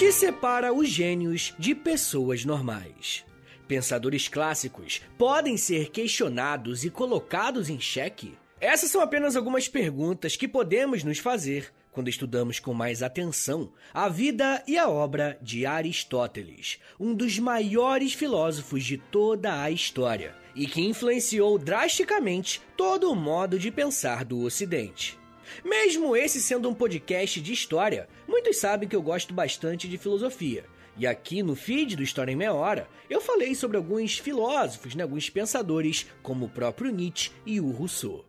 que 0.00 0.10
separa 0.10 0.72
os 0.72 0.88
gênios 0.88 1.54
de 1.58 1.74
pessoas 1.74 2.42
normais? 2.42 3.22
Pensadores 3.68 4.28
clássicos 4.28 5.02
podem 5.18 5.58
ser 5.58 5.90
questionados 5.90 6.86
e 6.86 6.90
colocados 6.90 7.68
em 7.68 7.78
xeque? 7.78 8.32
Essas 8.58 8.90
são 8.90 9.02
apenas 9.02 9.36
algumas 9.36 9.68
perguntas 9.68 10.36
que 10.36 10.48
podemos 10.48 11.04
nos 11.04 11.18
fazer 11.18 11.70
quando 11.92 12.08
estudamos 12.08 12.58
com 12.58 12.72
mais 12.72 13.02
atenção 13.02 13.70
a 13.92 14.08
vida 14.08 14.64
e 14.66 14.78
a 14.78 14.88
obra 14.88 15.36
de 15.42 15.66
Aristóteles, 15.66 16.78
um 16.98 17.14
dos 17.14 17.38
maiores 17.38 18.14
filósofos 18.14 18.82
de 18.82 18.96
toda 18.96 19.62
a 19.62 19.70
história 19.70 20.34
e 20.56 20.66
que 20.66 20.80
influenciou 20.80 21.58
drasticamente 21.58 22.62
todo 22.74 23.12
o 23.12 23.14
modo 23.14 23.58
de 23.58 23.70
pensar 23.70 24.24
do 24.24 24.40
Ocidente. 24.44 25.19
Mesmo 25.64 26.16
esse 26.16 26.40
sendo 26.40 26.68
um 26.68 26.74
podcast 26.74 27.40
de 27.40 27.52
história, 27.52 28.08
muitos 28.26 28.58
sabem 28.58 28.88
que 28.88 28.96
eu 28.96 29.02
gosto 29.02 29.34
bastante 29.34 29.88
de 29.88 29.98
filosofia. 29.98 30.64
E 30.96 31.06
aqui 31.06 31.42
no 31.42 31.54
feed 31.54 31.96
do 31.96 32.02
História 32.02 32.32
em 32.32 32.36
Meia 32.36 32.52
Hora, 32.52 32.88
eu 33.08 33.20
falei 33.20 33.54
sobre 33.54 33.76
alguns 33.76 34.18
filósofos, 34.18 34.94
né, 34.94 35.02
alguns 35.02 35.30
pensadores, 35.30 36.06
como 36.22 36.46
o 36.46 36.50
próprio 36.50 36.90
Nietzsche 36.90 37.30
e 37.46 37.60
o 37.60 37.70
Rousseau. 37.70 38.24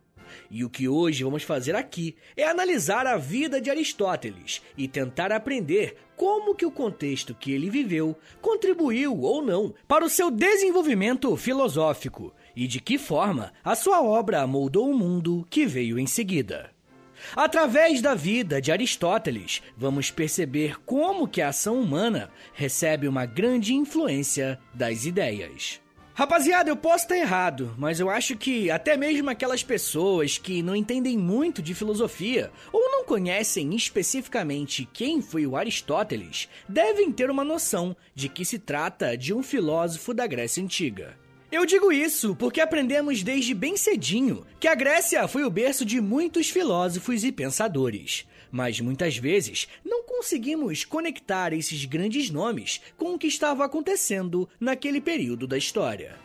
E 0.50 0.64
o 0.64 0.70
que 0.70 0.88
hoje 0.88 1.24
vamos 1.24 1.42
fazer 1.42 1.74
aqui 1.74 2.16
é 2.36 2.44
analisar 2.44 3.06
a 3.06 3.16
vida 3.16 3.60
de 3.60 3.70
Aristóteles 3.70 4.62
e 4.76 4.88
tentar 4.88 5.32
aprender 5.32 5.96
como 6.16 6.54
que 6.54 6.64
o 6.64 6.70
contexto 6.70 7.34
que 7.34 7.52
ele 7.52 7.68
viveu 7.68 8.16
contribuiu 8.40 9.20
ou 9.20 9.42
não 9.42 9.74
para 9.86 10.04
o 10.04 10.10
seu 10.10 10.30
desenvolvimento 10.30 11.36
filosófico 11.36 12.32
e 12.54 12.66
de 12.66 12.80
que 12.80 12.98
forma 12.98 13.52
a 13.64 13.74
sua 13.74 14.02
obra 14.02 14.46
moldou 14.46 14.90
o 14.90 14.96
mundo 14.96 15.46
que 15.50 15.66
veio 15.66 15.98
em 15.98 16.06
seguida. 16.06 16.70
Através 17.34 18.00
da 18.00 18.14
vida 18.14 18.60
de 18.60 18.72
Aristóteles, 18.72 19.62
vamos 19.76 20.10
perceber 20.10 20.80
como 20.84 21.28
que 21.28 21.40
a 21.40 21.48
ação 21.48 21.80
humana 21.80 22.30
recebe 22.52 23.08
uma 23.08 23.26
grande 23.26 23.74
influência 23.74 24.58
das 24.74 25.04
ideias. 25.04 25.82
Rapaziada, 26.14 26.68
eu 26.68 26.76
posso 26.76 27.04
estar 27.04 27.16
errado, 27.16 27.74
mas 27.78 27.98
eu 27.98 28.10
acho 28.10 28.36
que 28.36 28.70
até 28.70 28.98
mesmo 28.98 29.30
aquelas 29.30 29.62
pessoas 29.62 30.36
que 30.36 30.62
não 30.62 30.76
entendem 30.76 31.16
muito 31.16 31.62
de 31.62 31.74
filosofia 31.74 32.52
ou 32.70 32.90
não 32.90 33.02
conhecem 33.02 33.74
especificamente 33.74 34.86
quem 34.92 35.22
foi 35.22 35.46
o 35.46 35.56
Aristóteles 35.56 36.50
devem 36.68 37.10
ter 37.10 37.30
uma 37.30 37.42
noção 37.42 37.96
de 38.14 38.28
que 38.28 38.44
se 38.44 38.58
trata 38.58 39.16
de 39.16 39.32
um 39.32 39.42
filósofo 39.42 40.12
da 40.12 40.26
Grécia 40.26 40.62
Antiga. 40.62 41.21
Eu 41.52 41.66
digo 41.66 41.92
isso 41.92 42.34
porque 42.34 42.62
aprendemos 42.62 43.22
desde 43.22 43.52
bem 43.52 43.76
cedinho 43.76 44.46
que 44.58 44.66
a 44.66 44.74
Grécia 44.74 45.28
foi 45.28 45.44
o 45.44 45.50
berço 45.50 45.84
de 45.84 46.00
muitos 46.00 46.48
filósofos 46.48 47.24
e 47.24 47.30
pensadores. 47.30 48.26
Mas 48.50 48.80
muitas 48.80 49.18
vezes 49.18 49.68
não 49.84 50.02
conseguimos 50.02 50.86
conectar 50.86 51.52
esses 51.52 51.84
grandes 51.84 52.30
nomes 52.30 52.80
com 52.96 53.12
o 53.12 53.18
que 53.18 53.26
estava 53.26 53.66
acontecendo 53.66 54.48
naquele 54.58 54.98
período 54.98 55.46
da 55.46 55.58
história. 55.58 56.18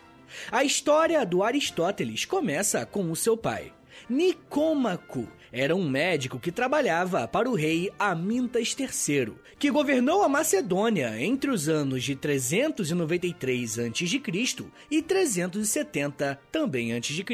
A 0.50 0.64
história 0.64 1.26
do 1.26 1.44
Aristóteles 1.44 2.24
começa 2.24 2.86
com 2.86 3.12
o 3.12 3.16
seu 3.16 3.36
pai, 3.36 3.74
Nicômaco, 4.10 5.28
era 5.60 5.76
um 5.76 5.90
médico 5.90 6.40
que 6.40 6.52
trabalhava 6.52 7.28
para 7.28 7.50
o 7.50 7.56
rei 7.56 7.92
Amintas 7.98 8.76
III, 8.78 9.34
que 9.58 9.72
governou 9.72 10.22
a 10.22 10.30
Macedônia 10.30 11.20
entre 11.20 11.50
os 11.50 11.68
anos 11.68 12.04
de 12.04 12.16
393 12.16 13.80
a.C. 13.80 14.66
e 14.92 15.02
370 15.02 16.40
também 16.52 16.94
a.C. 16.94 17.26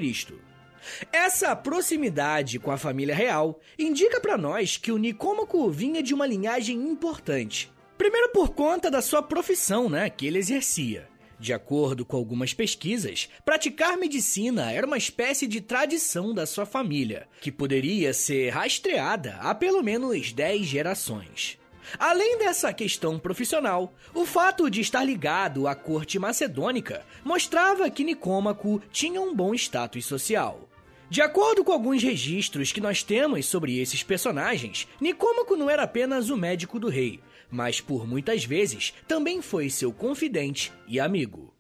Essa 1.12 1.56
proximidade 1.56 2.60
com 2.60 2.72
a 2.72 2.78
família 2.78 3.16
real 3.16 3.60
indica 3.78 4.20
para 4.22 4.38
nós 4.38 4.78
que 4.78 4.92
o 4.92 4.98
Nicômaco 4.98 5.70
vinha 5.70 6.02
de 6.02 6.14
uma 6.14 6.26
linhagem 6.26 6.78
importante. 6.78 7.72
Primeiro 7.98 8.30
por 8.30 8.50
conta 8.52 8.90
da 8.90 9.02
sua 9.02 9.22
profissão, 9.22 9.90
né, 9.90 10.10
que 10.10 10.26
ele 10.26 10.40
exercia. 10.40 11.13
De 11.44 11.52
acordo 11.52 12.06
com 12.06 12.16
algumas 12.16 12.54
pesquisas, 12.54 13.28
praticar 13.44 13.98
medicina 13.98 14.72
era 14.72 14.88
uma 14.88 14.98
espécie 14.98 15.46
de 15.46 15.60
tradição 15.60 16.34
da 16.34 16.46
sua 16.46 16.66
família, 16.66 17.28
que 17.42 17.52
poderia 17.52 18.14
ser 18.14 18.52
rastreada 18.52 19.36
há 19.42 19.54
pelo 19.54 19.84
menos 19.84 20.32
10 20.32 20.66
gerações. 20.66 21.60
Além 22.00 22.38
dessa 22.38 22.72
questão 22.72 23.20
profissional, 23.20 23.94
o 24.14 24.26
fato 24.26 24.70
de 24.70 24.80
estar 24.80 25.04
ligado 25.04 25.68
à 25.68 25.76
corte 25.76 26.18
macedônica 26.18 27.06
mostrava 27.26 27.90
que 27.90 28.06
Nicômaco 28.06 28.82
tinha 28.90 29.20
um 29.20 29.36
bom 29.36 29.54
status 29.54 30.06
social. 30.06 30.70
De 31.10 31.22
acordo 31.22 31.62
com 31.62 31.74
alguns 31.74 32.02
registros 32.02 32.72
que 32.72 32.80
nós 32.80 33.04
temos 33.04 33.48
sobre 33.48 33.80
esses 33.80 34.02
personagens, 34.02 34.88
Nicômaco 35.02 35.58
não 35.58 35.70
era 35.70 35.84
apenas 35.84 36.30
o 36.30 36.38
médico 36.38 36.80
do 36.80 36.88
rei, 36.88 37.20
mas 37.54 37.80
por 37.80 38.08
muitas 38.08 38.44
vezes 38.44 38.94
também 39.08 39.42
foi 39.42 39.70
seu 39.70 39.94
confidente 39.94 40.74
e 40.88 41.00
amigo. 41.00 41.54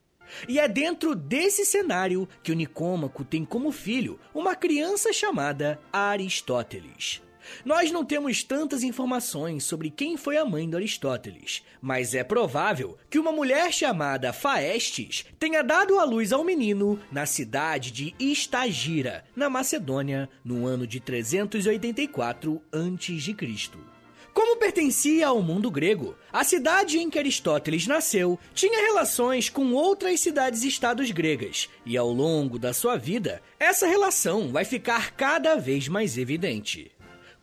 E 0.48 0.60
é 0.60 0.68
dentro 0.68 1.14
desse 1.14 1.64
cenário 1.64 2.28
que 2.42 2.52
o 2.52 2.56
Nicômaco 2.56 3.24
tem 3.24 3.46
como 3.46 3.72
filho 3.72 4.20
uma 4.34 4.56
criança 4.56 5.14
chamada 5.14 5.80
Aristóteles. 5.92 7.22
Nós 7.64 7.92
não 7.92 8.04
temos 8.06 8.42
tantas 8.42 8.84
informações 8.84 9.66
sobre 9.66 9.92
quem 9.92 10.18
foi 10.18 10.38
a 10.38 10.46
mãe 10.46 10.68
de 10.68 10.76
Aristóteles, 10.76 11.62
mas 11.82 12.16
é 12.16 12.24
provável 12.24 12.98
que 13.10 13.20
uma 13.20 13.34
mulher 13.34 13.72
chamada 13.72 14.34
Faestes 14.34 15.26
tenha 15.38 15.62
dado 15.62 16.00
à 16.00 16.06
luz 16.06 16.32
ao 16.32 16.44
menino 16.44 17.00
na 17.12 17.26
cidade 17.26 17.92
de 17.92 18.16
Estagira, 18.18 19.26
na 19.36 19.50
Macedônia, 19.50 20.30
no 20.44 20.66
ano 20.66 20.88
de 20.88 21.00
384 21.00 22.62
a.C. 22.72 23.93
Como 24.34 24.58
pertencia 24.58 25.28
ao 25.28 25.44
mundo 25.44 25.70
grego, 25.70 26.16
a 26.32 26.44
cidade 26.44 26.98
em 26.98 27.08
que 27.08 27.20
Aristóteles 27.20 27.86
nasceu 27.86 28.40
tinha 28.56 28.82
relações 28.88 29.48
com 29.48 29.74
outras 29.74 30.20
cidades-estados 30.22 31.12
gregas, 31.12 31.70
e 31.86 31.96
ao 31.96 32.12
longo 32.12 32.58
da 32.58 32.74
sua 32.74 32.98
vida, 32.98 33.44
essa 33.60 33.86
relação 33.86 34.52
vai 34.52 34.66
ficar 34.66 35.12
cada 35.12 35.56
vez 35.56 35.88
mais 35.88 36.18
evidente. 36.18 36.92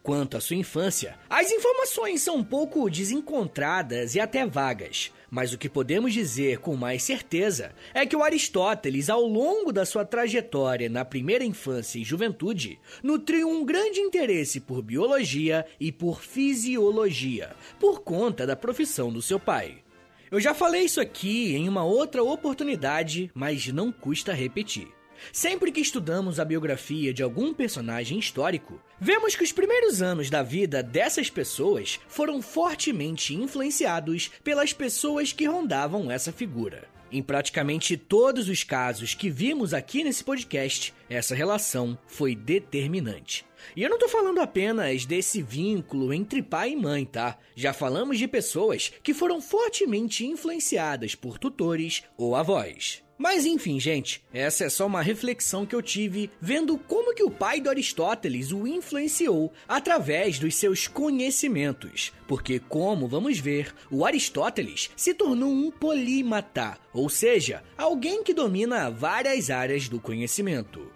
Quanto 0.03 0.39
à 0.39 0.41
sua 0.41 0.57
infância, 0.57 1.19
as 1.29 1.51
informações 1.51 2.23
são 2.23 2.37
um 2.37 2.45
pouco 2.45 2.89
desencontradas 2.89 4.15
e 4.15 4.21
até 4.21 4.47
vagas, 4.47 5.13
mas 5.31 5.53
o 5.53 5.59
que 5.59 5.69
podemos 5.69 6.15
dizer 6.15 6.59
com 6.59 6.75
mais 6.75 7.03
certeza 7.03 7.73
é 7.93 8.07
que 8.07 8.17
o 8.17 8.23
Aristóteles, 8.23 9.11
ao 9.11 9.21
longo 9.21 9.71
da 9.71 9.85
sua 9.85 10.05
trajetória 10.05 10.89
na 10.89 11.05
primeira 11.05 11.45
infância 11.45 11.99
e 11.99 12.05
juventude, 12.05 12.79
nutriu 13.03 13.49
um 13.51 13.63
grande 13.63 14.01
interesse 14.01 14.59
por 14.59 14.81
biologia 14.81 15.67
e 15.79 15.93
por 15.93 16.23
fisiologia, 16.23 17.51
por 17.79 18.01
conta 18.01 18.47
da 18.47 18.57
profissão 18.57 19.13
do 19.13 19.21
seu 19.21 19.39
pai. 19.39 19.83
Eu 20.31 20.41
já 20.41 20.55
falei 20.55 20.85
isso 20.85 21.01
aqui 21.01 21.55
em 21.55 21.69
uma 21.69 21.85
outra 21.85 22.23
oportunidade, 22.23 23.31
mas 23.35 23.67
não 23.67 23.93
custa 23.93 24.33
repetir. 24.33 24.89
Sempre 25.33 25.73
que 25.73 25.81
estudamos 25.81 26.41
a 26.41 26.45
biografia 26.45 27.13
de 27.13 27.23
algum 27.23 27.55
personagem 27.55 28.19
histórico, 28.19 28.81
vemos 29.01 29.37
que 29.37 29.45
os 29.45 29.53
primeiros 29.53 30.03
anos 30.03 30.31
da 30.31 30.43
vida 30.43 30.83
dessas 30.83 31.31
pessoas 31.31 32.01
foram 32.09 32.43
fortemente 32.43 33.35
influenciados 33.35 34.31
pelas 34.43 34.73
pessoas 34.73 35.33
que 35.33 35.45
rondavam 35.45 36.11
essa 36.11 36.33
figura. 36.33 36.89
Em 37.13 37.23
praticamente 37.23 37.97
todos 37.97 38.49
os 38.49 38.63
casos 38.63 39.15
que 39.15 39.29
vimos 39.29 39.75
aqui 39.75 40.05
nesse 40.05 40.23
podcast, 40.23 40.95
essa 41.09 41.35
relação 41.35 41.99
foi 42.07 42.37
determinante. 42.37 43.45
E 43.75 43.83
eu 43.83 43.91
não 43.91 43.99
tô 43.99 44.09
falando 44.09 44.41
apenas 44.41 45.05
desse 45.05 45.43
vínculo 45.43 46.15
entre 46.15 46.41
pai 46.41 46.71
e 46.71 46.77
mãe, 46.77 47.05
tá? 47.05 47.37
Já 47.57 47.73
falamos 47.73 48.17
de 48.17 48.29
pessoas 48.29 48.93
que 49.03 49.13
foram 49.13 49.41
fortemente 49.41 50.25
influenciadas 50.25 51.17
por 51.17 51.37
tutores 51.37 52.05
ou 52.17 52.37
avós. 52.37 53.03
Mas 53.23 53.45
enfim, 53.45 53.79
gente, 53.79 54.25
essa 54.33 54.65
é 54.65 54.71
só 54.71 54.87
uma 54.87 55.03
reflexão 55.03 55.67
que 55.67 55.75
eu 55.75 55.83
tive 55.83 56.31
vendo 56.41 56.79
como 56.79 57.15
que 57.15 57.23
o 57.23 57.31
pai 57.31 57.61
do 57.61 57.69
Aristóteles 57.69 58.51
o 58.51 58.67
influenciou 58.67 59.53
através 59.69 60.39
dos 60.39 60.55
seus 60.55 60.89
conhecimentos. 60.89 62.15
Porque, 62.27 62.59
como 62.59 63.07
vamos 63.07 63.39
ver, 63.39 63.75
o 63.91 64.07
Aristóteles 64.07 64.91
se 64.97 65.13
tornou 65.13 65.53
um 65.53 65.71
polímata, 65.71 66.79
ou 66.95 67.11
seja, 67.11 67.63
alguém 67.77 68.25
que 68.25 68.33
domina 68.33 68.91
várias 68.91 69.51
áreas 69.51 69.87
do 69.87 70.01
conhecimento. 70.01 70.91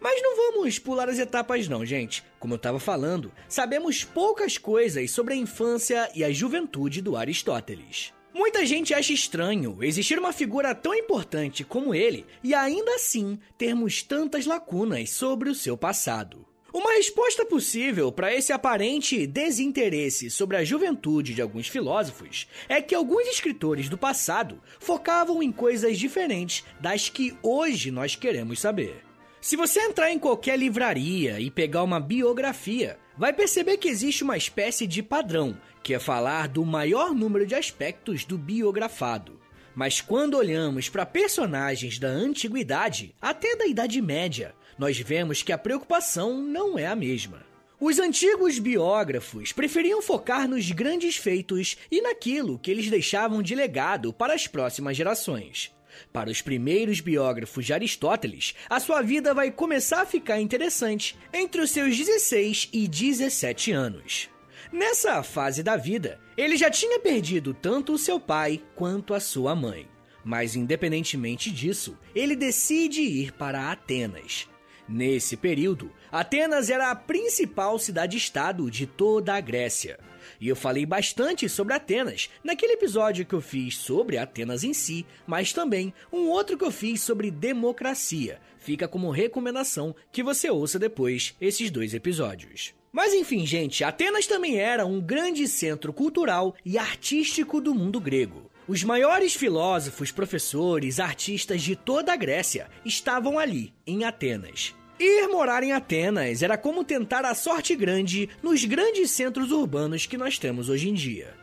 Mas 0.00 0.20
não 0.20 0.34
vamos 0.34 0.80
pular 0.80 1.08
as 1.08 1.20
etapas 1.20 1.68
não, 1.68 1.86
gente. 1.86 2.24
Como 2.40 2.54
eu 2.54 2.56
estava 2.56 2.80
falando, 2.80 3.30
sabemos 3.48 4.02
poucas 4.02 4.58
coisas 4.58 5.12
sobre 5.12 5.34
a 5.34 5.36
infância 5.36 6.10
e 6.12 6.24
a 6.24 6.32
juventude 6.32 7.00
do 7.00 7.16
Aristóteles. 7.16 8.12
Muita 8.34 8.64
gente 8.64 8.94
acha 8.94 9.12
estranho 9.12 9.78
existir 9.82 10.18
uma 10.18 10.32
figura 10.32 10.74
tão 10.74 10.94
importante 10.94 11.64
como 11.64 11.94
ele 11.94 12.24
e 12.42 12.54
ainda 12.54 12.94
assim 12.94 13.38
termos 13.58 14.02
tantas 14.02 14.46
lacunas 14.46 15.10
sobre 15.10 15.50
o 15.50 15.54
seu 15.54 15.76
passado. 15.76 16.46
Uma 16.72 16.94
resposta 16.94 17.44
possível 17.44 18.10
para 18.10 18.34
esse 18.34 18.50
aparente 18.50 19.26
desinteresse 19.26 20.30
sobre 20.30 20.56
a 20.56 20.64
juventude 20.64 21.34
de 21.34 21.42
alguns 21.42 21.68
filósofos 21.68 22.48
é 22.66 22.80
que 22.80 22.94
alguns 22.94 23.28
escritores 23.28 23.90
do 23.90 23.98
passado 23.98 24.58
focavam 24.80 25.42
em 25.42 25.52
coisas 25.52 25.98
diferentes 25.98 26.64
das 26.80 27.10
que 27.10 27.36
hoje 27.42 27.90
nós 27.90 28.16
queremos 28.16 28.58
saber. 28.58 29.04
Se 29.38 29.56
você 29.56 29.80
entrar 29.80 30.10
em 30.10 30.18
qualquer 30.18 30.58
livraria 30.58 31.38
e 31.38 31.50
pegar 31.50 31.82
uma 31.82 32.00
biografia, 32.00 32.98
vai 33.16 33.32
perceber 33.32 33.76
que 33.76 33.88
existe 33.88 34.24
uma 34.24 34.36
espécie 34.36 34.86
de 34.86 35.02
padrão, 35.02 35.56
que 35.82 35.94
é 35.94 35.98
falar 35.98 36.48
do 36.48 36.64
maior 36.64 37.14
número 37.14 37.46
de 37.46 37.54
aspectos 37.54 38.24
do 38.24 38.38
biografado. 38.38 39.40
Mas 39.74 40.00
quando 40.00 40.36
olhamos 40.36 40.88
para 40.88 41.06
personagens 41.06 41.98
da 41.98 42.08
antiguidade, 42.08 43.14
até 43.20 43.56
da 43.56 43.66
Idade 43.66 44.00
Média, 44.02 44.54
nós 44.78 44.98
vemos 44.98 45.42
que 45.42 45.52
a 45.52 45.58
preocupação 45.58 46.42
não 46.42 46.78
é 46.78 46.86
a 46.86 46.96
mesma. 46.96 47.44
Os 47.80 47.98
antigos 47.98 48.58
biógrafos 48.58 49.52
preferiam 49.52 50.00
focar 50.00 50.46
nos 50.46 50.70
grandes 50.70 51.16
feitos 51.16 51.76
e 51.90 52.00
naquilo 52.00 52.58
que 52.58 52.70
eles 52.70 52.88
deixavam 52.88 53.42
de 53.42 53.54
legado 53.54 54.12
para 54.12 54.34
as 54.34 54.46
próximas 54.46 54.96
gerações. 54.96 55.74
Para 56.12 56.30
os 56.30 56.42
primeiros 56.42 57.00
biógrafos 57.00 57.64
de 57.64 57.72
Aristóteles, 57.72 58.54
a 58.68 58.78
sua 58.80 59.02
vida 59.02 59.32
vai 59.32 59.50
começar 59.50 60.02
a 60.02 60.06
ficar 60.06 60.40
interessante 60.40 61.16
entre 61.32 61.60
os 61.60 61.70
seus 61.70 61.96
16 61.96 62.68
e 62.72 62.86
17 62.88 63.72
anos. 63.72 64.28
Nessa 64.72 65.22
fase 65.22 65.62
da 65.62 65.76
vida, 65.76 66.18
ele 66.36 66.56
já 66.56 66.70
tinha 66.70 66.98
perdido 66.98 67.52
tanto 67.52 67.92
o 67.92 67.98
seu 67.98 68.18
pai 68.18 68.62
quanto 68.74 69.12
a 69.12 69.20
sua 69.20 69.54
mãe. 69.54 69.86
Mas, 70.24 70.54
independentemente 70.54 71.50
disso, 71.50 71.98
ele 72.14 72.36
decide 72.36 73.02
ir 73.02 73.32
para 73.32 73.70
Atenas. 73.70 74.48
Nesse 74.88 75.36
período, 75.36 75.92
Atenas 76.10 76.70
era 76.70 76.90
a 76.90 76.96
principal 76.96 77.78
cidade-estado 77.78 78.70
de 78.70 78.86
toda 78.86 79.34
a 79.34 79.40
Grécia. 79.40 79.98
E 80.42 80.48
eu 80.48 80.56
falei 80.56 80.84
bastante 80.84 81.48
sobre 81.48 81.72
Atenas 81.72 82.28
naquele 82.42 82.72
episódio 82.72 83.24
que 83.24 83.32
eu 83.32 83.40
fiz 83.40 83.76
sobre 83.76 84.18
Atenas 84.18 84.64
em 84.64 84.74
si, 84.74 85.06
mas 85.24 85.52
também 85.52 85.94
um 86.12 86.28
outro 86.28 86.58
que 86.58 86.64
eu 86.64 86.72
fiz 86.72 87.00
sobre 87.00 87.30
democracia. 87.30 88.40
Fica 88.58 88.88
como 88.88 89.12
recomendação 89.12 89.94
que 90.10 90.20
você 90.20 90.50
ouça 90.50 90.80
depois 90.80 91.36
esses 91.40 91.70
dois 91.70 91.94
episódios. 91.94 92.74
Mas 92.90 93.14
enfim, 93.14 93.46
gente, 93.46 93.84
Atenas 93.84 94.26
também 94.26 94.58
era 94.58 94.84
um 94.84 95.00
grande 95.00 95.46
centro 95.46 95.92
cultural 95.92 96.56
e 96.64 96.76
artístico 96.76 97.60
do 97.60 97.72
mundo 97.72 98.00
grego. 98.00 98.50
Os 98.66 98.82
maiores 98.82 99.34
filósofos, 99.34 100.10
professores, 100.10 100.98
artistas 100.98 101.62
de 101.62 101.76
toda 101.76 102.12
a 102.12 102.16
Grécia 102.16 102.68
estavam 102.84 103.38
ali, 103.38 103.72
em 103.86 104.02
Atenas. 104.04 104.74
Ir 105.00 105.28
morar 105.28 105.62
em 105.62 105.72
Atenas 105.72 106.42
era 106.42 106.56
como 106.56 106.84
tentar 106.84 107.24
a 107.24 107.34
sorte 107.34 107.74
grande 107.74 108.28
nos 108.42 108.64
grandes 108.64 109.10
centros 109.10 109.50
urbanos 109.50 110.06
que 110.06 110.18
nós 110.18 110.38
temos 110.38 110.68
hoje 110.68 110.88
em 110.88 110.94
dia. 110.94 111.34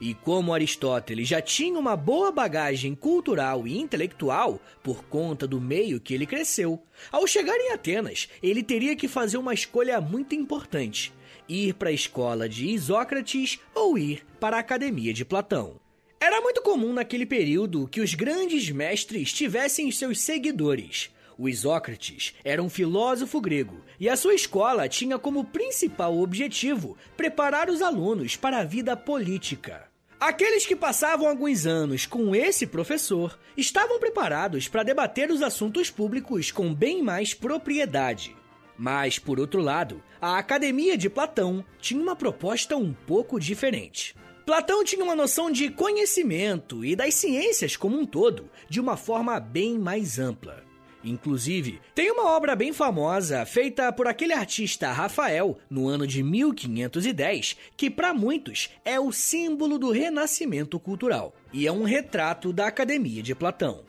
E 0.00 0.12
como 0.12 0.52
Aristóteles 0.52 1.28
já 1.28 1.40
tinha 1.40 1.78
uma 1.78 1.96
boa 1.96 2.30
bagagem 2.30 2.94
cultural 2.94 3.66
e 3.66 3.78
intelectual 3.78 4.60
por 4.82 5.04
conta 5.04 5.46
do 5.46 5.60
meio 5.60 6.00
que 6.00 6.12
ele 6.12 6.26
cresceu, 6.26 6.82
ao 7.10 7.26
chegar 7.26 7.56
em 7.56 7.72
Atenas, 7.72 8.28
ele 8.42 8.62
teria 8.62 8.94
que 8.94 9.08
fazer 9.08 9.38
uma 9.38 9.54
escolha 9.54 10.00
muito 10.00 10.34
importante: 10.34 11.12
ir 11.48 11.74
para 11.74 11.88
a 11.88 11.92
escola 11.92 12.48
de 12.48 12.68
Isócrates 12.68 13.58
ou 13.74 13.96
ir 13.96 14.26
para 14.38 14.56
a 14.56 14.60
academia 14.60 15.14
de 15.14 15.24
Platão. 15.24 15.80
Era 16.20 16.40
muito 16.40 16.60
comum 16.62 16.92
naquele 16.92 17.24
período 17.24 17.86
que 17.86 18.00
os 18.00 18.14
grandes 18.14 18.70
mestres 18.70 19.32
tivessem 19.32 19.90
seus 19.90 20.20
seguidores, 20.20 21.10
o 21.38 21.48
Isócrates 21.48 22.34
era 22.44 22.62
um 22.62 22.68
filósofo 22.68 23.40
grego 23.40 23.82
e 24.00 24.08
a 24.08 24.16
sua 24.16 24.34
escola 24.34 24.88
tinha 24.88 25.18
como 25.18 25.44
principal 25.44 26.18
objetivo 26.18 26.96
preparar 27.16 27.68
os 27.68 27.82
alunos 27.82 28.36
para 28.36 28.58
a 28.58 28.64
vida 28.64 28.96
política. 28.96 29.88
Aqueles 30.18 30.64
que 30.64 30.74
passavam 30.74 31.28
alguns 31.28 31.66
anos 31.66 32.06
com 32.06 32.34
esse 32.34 32.66
professor 32.66 33.38
estavam 33.54 33.98
preparados 33.98 34.66
para 34.66 34.82
debater 34.82 35.30
os 35.30 35.42
assuntos 35.42 35.90
públicos 35.90 36.50
com 36.50 36.72
bem 36.72 37.02
mais 37.02 37.34
propriedade. 37.34 38.34
Mas, 38.78 39.18
por 39.18 39.38
outro 39.38 39.60
lado, 39.60 40.02
a 40.20 40.38
Academia 40.38 40.96
de 40.96 41.10
Platão 41.10 41.64
tinha 41.78 42.00
uma 42.00 42.16
proposta 42.16 42.76
um 42.76 42.94
pouco 42.94 43.38
diferente. 43.38 44.14
Platão 44.46 44.84
tinha 44.84 45.04
uma 45.04 45.16
noção 45.16 45.50
de 45.50 45.70
conhecimento 45.70 46.84
e 46.84 46.96
das 46.96 47.14
ciências 47.14 47.76
como 47.76 47.98
um 47.98 48.06
todo 48.06 48.48
de 48.68 48.80
uma 48.80 48.96
forma 48.96 49.38
bem 49.38 49.78
mais 49.78 50.18
ampla. 50.18 50.65
Inclusive, 51.06 51.80
tem 51.94 52.10
uma 52.10 52.26
obra 52.30 52.56
bem 52.56 52.72
famosa 52.72 53.46
feita 53.46 53.92
por 53.92 54.08
aquele 54.08 54.32
artista 54.32 54.90
Rafael 54.90 55.56
no 55.70 55.86
ano 55.86 56.04
de 56.04 56.20
1510, 56.20 57.56
que 57.76 57.88
para 57.88 58.12
muitos 58.12 58.70
é 58.84 58.98
o 58.98 59.12
símbolo 59.12 59.78
do 59.78 59.92
renascimento 59.92 60.80
cultural 60.80 61.32
e 61.52 61.64
é 61.64 61.70
um 61.70 61.84
retrato 61.84 62.52
da 62.52 62.66
Academia 62.66 63.22
de 63.22 63.36
Platão. 63.36 63.84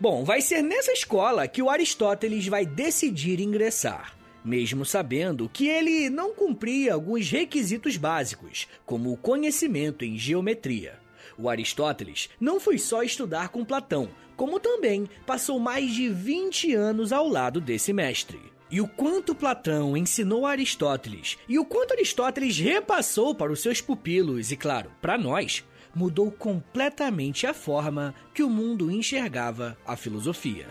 Bom, 0.00 0.24
vai 0.24 0.40
ser 0.40 0.62
nessa 0.62 0.90
escola 0.90 1.46
que 1.46 1.60
o 1.60 1.68
Aristóteles 1.68 2.46
vai 2.46 2.64
decidir 2.64 3.40
ingressar 3.40 4.16
mesmo 4.44 4.84
sabendo 4.84 5.46
que 5.46 5.68
ele 5.68 6.08
não 6.08 6.32
cumpria 6.32 6.94
alguns 6.94 7.30
requisitos 7.30 7.98
básicos, 7.98 8.66
como 8.86 9.12
o 9.12 9.16
conhecimento 9.16 10.06
em 10.06 10.16
geometria. 10.16 10.98
O 11.36 11.48
Aristóteles 11.48 12.30
não 12.40 12.60
foi 12.60 12.78
só 12.78 13.02
estudar 13.02 13.48
com 13.48 13.64
Platão, 13.64 14.08
como 14.36 14.60
também 14.60 15.08
passou 15.26 15.58
mais 15.58 15.92
de 15.92 16.08
20 16.08 16.74
anos 16.74 17.12
ao 17.12 17.28
lado 17.28 17.60
desse 17.60 17.92
mestre. 17.92 18.40
E 18.70 18.80
o 18.80 18.86
quanto 18.86 19.34
Platão 19.34 19.96
ensinou 19.96 20.46
Aristóteles 20.46 21.38
e 21.48 21.58
o 21.58 21.64
quanto 21.64 21.94
Aristóteles 21.94 22.58
repassou 22.58 23.34
para 23.34 23.50
os 23.50 23.60
seus 23.60 23.80
pupilos 23.80 24.52
e, 24.52 24.56
claro, 24.56 24.92
para 25.00 25.16
nós, 25.16 25.64
mudou 25.94 26.30
completamente 26.30 27.46
a 27.46 27.54
forma 27.54 28.14
que 28.34 28.42
o 28.42 28.50
mundo 28.50 28.90
enxergava 28.90 29.76
a 29.86 29.96
filosofia. 29.96 30.66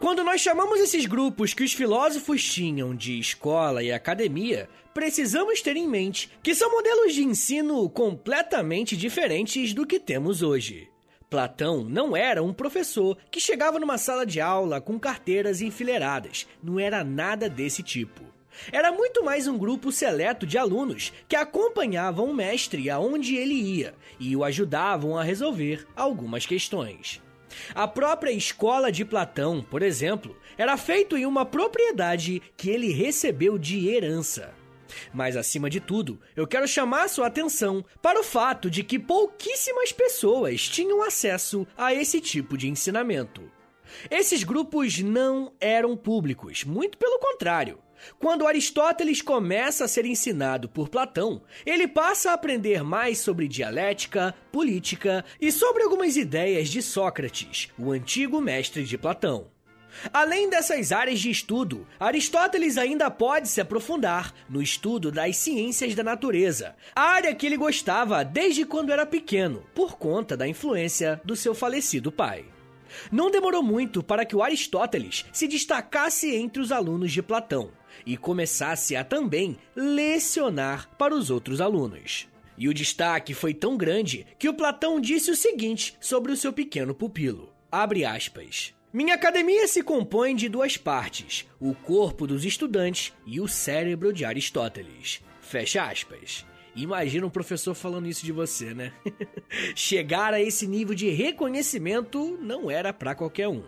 Quando 0.00 0.22
nós 0.22 0.40
chamamos 0.40 0.80
esses 0.80 1.04
grupos 1.04 1.52
que 1.52 1.64
os 1.64 1.72
filósofos 1.72 2.42
tinham 2.42 2.94
de 2.94 3.18
escola 3.18 3.82
e 3.82 3.90
academia, 3.90 4.68
precisamos 4.96 5.60
ter 5.60 5.76
em 5.76 5.86
mente 5.86 6.30
que 6.42 6.54
são 6.54 6.70
modelos 6.70 7.12
de 7.12 7.22
ensino 7.22 7.86
completamente 7.90 8.96
diferentes 8.96 9.74
do 9.74 9.86
que 9.86 10.00
temos 10.00 10.40
hoje. 10.40 10.88
Platão 11.28 11.84
não 11.84 12.16
era 12.16 12.42
um 12.42 12.50
professor 12.50 13.14
que 13.30 13.38
chegava 13.38 13.78
numa 13.78 13.98
sala 13.98 14.24
de 14.24 14.40
aula 14.40 14.80
com 14.80 14.98
carteiras 14.98 15.60
enfileiradas, 15.60 16.46
não 16.62 16.80
era 16.80 17.04
nada 17.04 17.46
desse 17.46 17.82
tipo. 17.82 18.22
Era 18.72 18.90
muito 18.90 19.22
mais 19.22 19.46
um 19.46 19.58
grupo 19.58 19.92
seleto 19.92 20.46
de 20.46 20.56
alunos 20.56 21.12
que 21.28 21.36
acompanhavam 21.36 22.30
o 22.30 22.34
mestre 22.34 22.88
aonde 22.88 23.36
ele 23.36 23.52
ia 23.52 23.94
e 24.18 24.34
o 24.34 24.42
ajudavam 24.42 25.18
a 25.18 25.22
resolver 25.22 25.86
algumas 25.94 26.46
questões. 26.46 27.20
A 27.74 27.86
própria 27.86 28.32
escola 28.32 28.90
de 28.90 29.04
Platão, 29.04 29.62
por 29.62 29.82
exemplo, 29.82 30.34
era 30.56 30.74
feito 30.78 31.18
em 31.18 31.26
uma 31.26 31.44
propriedade 31.44 32.40
que 32.56 32.70
ele 32.70 32.94
recebeu 32.94 33.58
de 33.58 33.90
herança. 33.90 34.54
Mas 35.12 35.36
acima 35.36 35.70
de 35.70 35.80
tudo, 35.80 36.20
eu 36.34 36.46
quero 36.46 36.66
chamar 36.68 37.08
sua 37.08 37.26
atenção 37.26 37.84
para 38.00 38.20
o 38.20 38.24
fato 38.24 38.70
de 38.70 38.82
que 38.82 38.98
pouquíssimas 38.98 39.92
pessoas 39.92 40.68
tinham 40.68 41.02
acesso 41.02 41.66
a 41.76 41.94
esse 41.94 42.20
tipo 42.20 42.56
de 42.56 42.68
ensinamento. 42.68 43.50
Esses 44.10 44.42
grupos 44.42 44.98
não 44.98 45.52
eram 45.60 45.96
públicos, 45.96 46.64
muito 46.64 46.98
pelo 46.98 47.18
contrário. 47.18 47.78
Quando 48.18 48.46
Aristóteles 48.46 49.22
começa 49.22 49.84
a 49.84 49.88
ser 49.88 50.04
ensinado 50.04 50.68
por 50.68 50.88
Platão, 50.88 51.42
ele 51.64 51.88
passa 51.88 52.30
a 52.30 52.34
aprender 52.34 52.82
mais 52.82 53.18
sobre 53.18 53.48
dialética, 53.48 54.34
política 54.52 55.24
e 55.40 55.50
sobre 55.50 55.82
algumas 55.82 56.16
ideias 56.16 56.68
de 56.68 56.82
Sócrates, 56.82 57.68
o 57.78 57.90
antigo 57.90 58.40
mestre 58.40 58.84
de 58.84 58.98
Platão. 58.98 59.55
Além 60.12 60.48
dessas 60.48 60.92
áreas 60.92 61.20
de 61.20 61.30
estudo, 61.30 61.86
Aristóteles 61.98 62.78
ainda 62.78 63.10
pode 63.10 63.48
se 63.48 63.60
aprofundar 63.60 64.34
no 64.48 64.62
estudo 64.62 65.10
das 65.10 65.36
ciências 65.36 65.94
da 65.94 66.02
natureza, 66.02 66.74
área 66.94 67.34
que 67.34 67.46
ele 67.46 67.56
gostava 67.56 68.24
desde 68.24 68.64
quando 68.64 68.92
era 68.92 69.06
pequeno, 69.06 69.64
por 69.74 69.96
conta 69.96 70.36
da 70.36 70.46
influência 70.46 71.20
do 71.24 71.36
seu 71.36 71.54
falecido 71.54 72.12
pai. 72.12 72.44
Não 73.10 73.30
demorou 73.30 73.62
muito 73.62 74.02
para 74.02 74.24
que 74.24 74.34
o 74.34 74.42
Aristóteles 74.42 75.26
se 75.32 75.46
destacasse 75.46 76.34
entre 76.34 76.60
os 76.62 76.72
alunos 76.72 77.12
de 77.12 77.22
Platão, 77.22 77.70
e 78.04 78.16
começasse 78.16 78.94
a 78.94 79.04
também 79.04 79.56
lecionar 79.74 80.88
para 80.96 81.14
os 81.14 81.30
outros 81.30 81.60
alunos. 81.60 82.28
E 82.58 82.68
o 82.68 82.74
destaque 82.74 83.34
foi 83.34 83.52
tão 83.52 83.76
grande 83.76 84.26
que 84.38 84.48
o 84.48 84.54
Platão 84.54 85.00
disse 85.00 85.30
o 85.30 85.36
seguinte 85.36 85.96
sobre 86.00 86.32
o 86.32 86.36
seu 86.36 86.52
pequeno 86.52 86.94
pupilo: 86.94 87.52
abre 87.70 88.04
aspas. 88.04 88.75
Minha 88.96 89.16
academia 89.16 89.68
se 89.68 89.82
compõe 89.82 90.34
de 90.34 90.48
duas 90.48 90.78
partes: 90.78 91.46
o 91.60 91.74
corpo 91.74 92.26
dos 92.26 92.46
estudantes 92.46 93.12
e 93.26 93.42
o 93.42 93.46
cérebro 93.46 94.10
de 94.10 94.24
Aristóteles. 94.24 95.20
Fecha 95.38 95.84
aspas. 95.84 96.46
Imagina 96.74 97.26
um 97.26 97.30
professor 97.30 97.74
falando 97.74 98.08
isso 98.08 98.24
de 98.24 98.32
você, 98.32 98.72
né? 98.72 98.94
Chegar 99.76 100.32
a 100.32 100.40
esse 100.40 100.66
nível 100.66 100.94
de 100.94 101.10
reconhecimento 101.10 102.38
não 102.40 102.70
era 102.70 102.90
para 102.90 103.14
qualquer 103.14 103.48
um. 103.48 103.64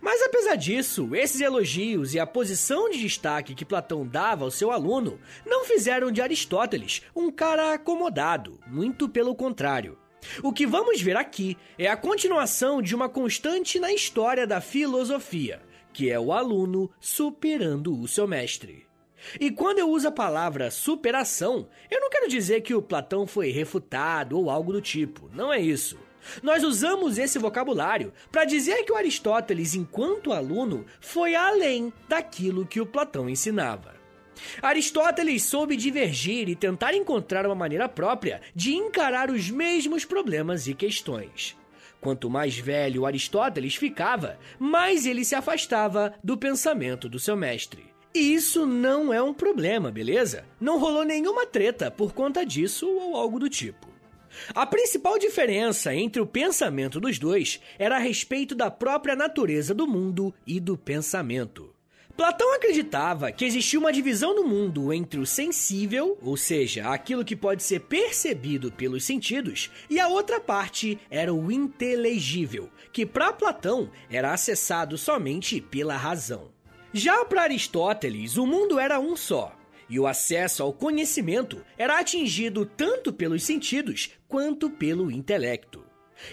Mas 0.00 0.22
apesar 0.22 0.56
disso, 0.56 1.14
esses 1.14 1.42
elogios 1.42 2.14
e 2.14 2.18
a 2.18 2.26
posição 2.26 2.88
de 2.88 2.98
destaque 2.98 3.54
que 3.54 3.66
Platão 3.66 4.06
dava 4.06 4.46
ao 4.46 4.50
seu 4.50 4.70
aluno 4.70 5.20
não 5.44 5.66
fizeram 5.66 6.10
de 6.10 6.22
Aristóteles 6.22 7.02
um 7.14 7.30
cara 7.30 7.74
acomodado, 7.74 8.58
muito 8.66 9.10
pelo 9.10 9.34
contrário. 9.34 9.98
O 10.42 10.52
que 10.52 10.66
vamos 10.66 11.00
ver 11.00 11.16
aqui 11.16 11.56
é 11.78 11.86
a 11.86 11.96
continuação 11.96 12.80
de 12.80 12.94
uma 12.94 13.08
constante 13.08 13.78
na 13.78 13.92
história 13.92 14.46
da 14.46 14.60
filosofia, 14.60 15.60
que 15.92 16.10
é 16.10 16.18
o 16.18 16.32
aluno 16.32 16.90
superando 17.00 17.98
o 17.98 18.08
seu 18.08 18.26
mestre. 18.26 18.86
E 19.40 19.50
quando 19.50 19.78
eu 19.78 19.88
uso 19.88 20.08
a 20.08 20.12
palavra 20.12 20.70
superação, 20.70 21.68
eu 21.90 22.00
não 22.00 22.10
quero 22.10 22.28
dizer 22.28 22.60
que 22.60 22.74
o 22.74 22.82
Platão 22.82 23.26
foi 23.26 23.50
refutado 23.50 24.38
ou 24.38 24.50
algo 24.50 24.72
do 24.72 24.80
tipo, 24.80 25.30
não 25.32 25.52
é 25.52 25.60
isso. 25.60 25.98
Nós 26.42 26.62
usamos 26.62 27.18
esse 27.18 27.38
vocabulário 27.38 28.12
para 28.32 28.44
dizer 28.44 28.84
que 28.84 28.92
o 28.92 28.96
Aristóteles, 28.96 29.74
enquanto 29.74 30.32
aluno, 30.32 30.86
foi 31.00 31.34
além 31.34 31.92
daquilo 32.08 32.66
que 32.66 32.80
o 32.80 32.86
Platão 32.86 33.28
ensinava. 33.28 33.93
Aristóteles 34.62 35.42
soube 35.42 35.76
divergir 35.76 36.48
e 36.48 36.56
tentar 36.56 36.94
encontrar 36.94 37.46
uma 37.46 37.54
maneira 37.54 37.88
própria 37.88 38.40
de 38.54 38.74
encarar 38.74 39.30
os 39.30 39.50
mesmos 39.50 40.04
problemas 40.04 40.66
e 40.66 40.74
questões. 40.74 41.56
Quanto 42.00 42.28
mais 42.28 42.58
velho 42.58 43.06
Aristóteles 43.06 43.76
ficava, 43.76 44.38
mais 44.58 45.06
ele 45.06 45.24
se 45.24 45.34
afastava 45.34 46.14
do 46.22 46.36
pensamento 46.36 47.08
do 47.08 47.18
seu 47.18 47.36
mestre. 47.36 47.94
E 48.14 48.34
isso 48.34 48.64
não 48.64 49.12
é 49.12 49.20
um 49.20 49.34
problema, 49.34 49.90
beleza? 49.90 50.44
Não 50.60 50.78
rolou 50.78 51.04
nenhuma 51.04 51.46
treta 51.46 51.90
por 51.90 52.12
conta 52.12 52.44
disso 52.44 52.88
ou 52.88 53.16
algo 53.16 53.40
do 53.40 53.48
tipo. 53.48 53.88
A 54.54 54.66
principal 54.66 55.18
diferença 55.18 55.94
entre 55.94 56.20
o 56.20 56.26
pensamento 56.26 57.00
dos 57.00 57.18
dois 57.18 57.60
era 57.78 57.96
a 57.96 58.00
respeito 58.00 58.54
da 58.54 58.70
própria 58.70 59.16
natureza 59.16 59.74
do 59.74 59.86
mundo 59.86 60.32
e 60.46 60.60
do 60.60 60.76
pensamento. 60.76 61.73
Platão 62.16 62.54
acreditava 62.54 63.32
que 63.32 63.44
existia 63.44 63.78
uma 63.78 63.92
divisão 63.92 64.36
no 64.36 64.44
mundo 64.44 64.92
entre 64.92 65.18
o 65.18 65.26
sensível, 65.26 66.16
ou 66.22 66.36
seja, 66.36 66.88
aquilo 66.88 67.24
que 67.24 67.34
pode 67.34 67.64
ser 67.64 67.80
percebido 67.80 68.70
pelos 68.70 69.02
sentidos, 69.02 69.68
e 69.90 69.98
a 69.98 70.06
outra 70.06 70.38
parte 70.40 70.96
era 71.10 71.34
o 71.34 71.50
inteligível, 71.50 72.70
que 72.92 73.04
para 73.04 73.32
Platão 73.32 73.90
era 74.08 74.32
acessado 74.32 74.96
somente 74.96 75.60
pela 75.60 75.96
razão. 75.96 76.52
Já 76.92 77.24
para 77.24 77.42
Aristóteles, 77.42 78.36
o 78.36 78.46
mundo 78.46 78.78
era 78.78 79.00
um 79.00 79.16
só, 79.16 79.52
e 79.90 79.98
o 79.98 80.06
acesso 80.06 80.62
ao 80.62 80.72
conhecimento 80.72 81.64
era 81.76 81.98
atingido 81.98 82.64
tanto 82.64 83.12
pelos 83.12 83.42
sentidos 83.42 84.10
quanto 84.28 84.70
pelo 84.70 85.10
intelecto. 85.10 85.83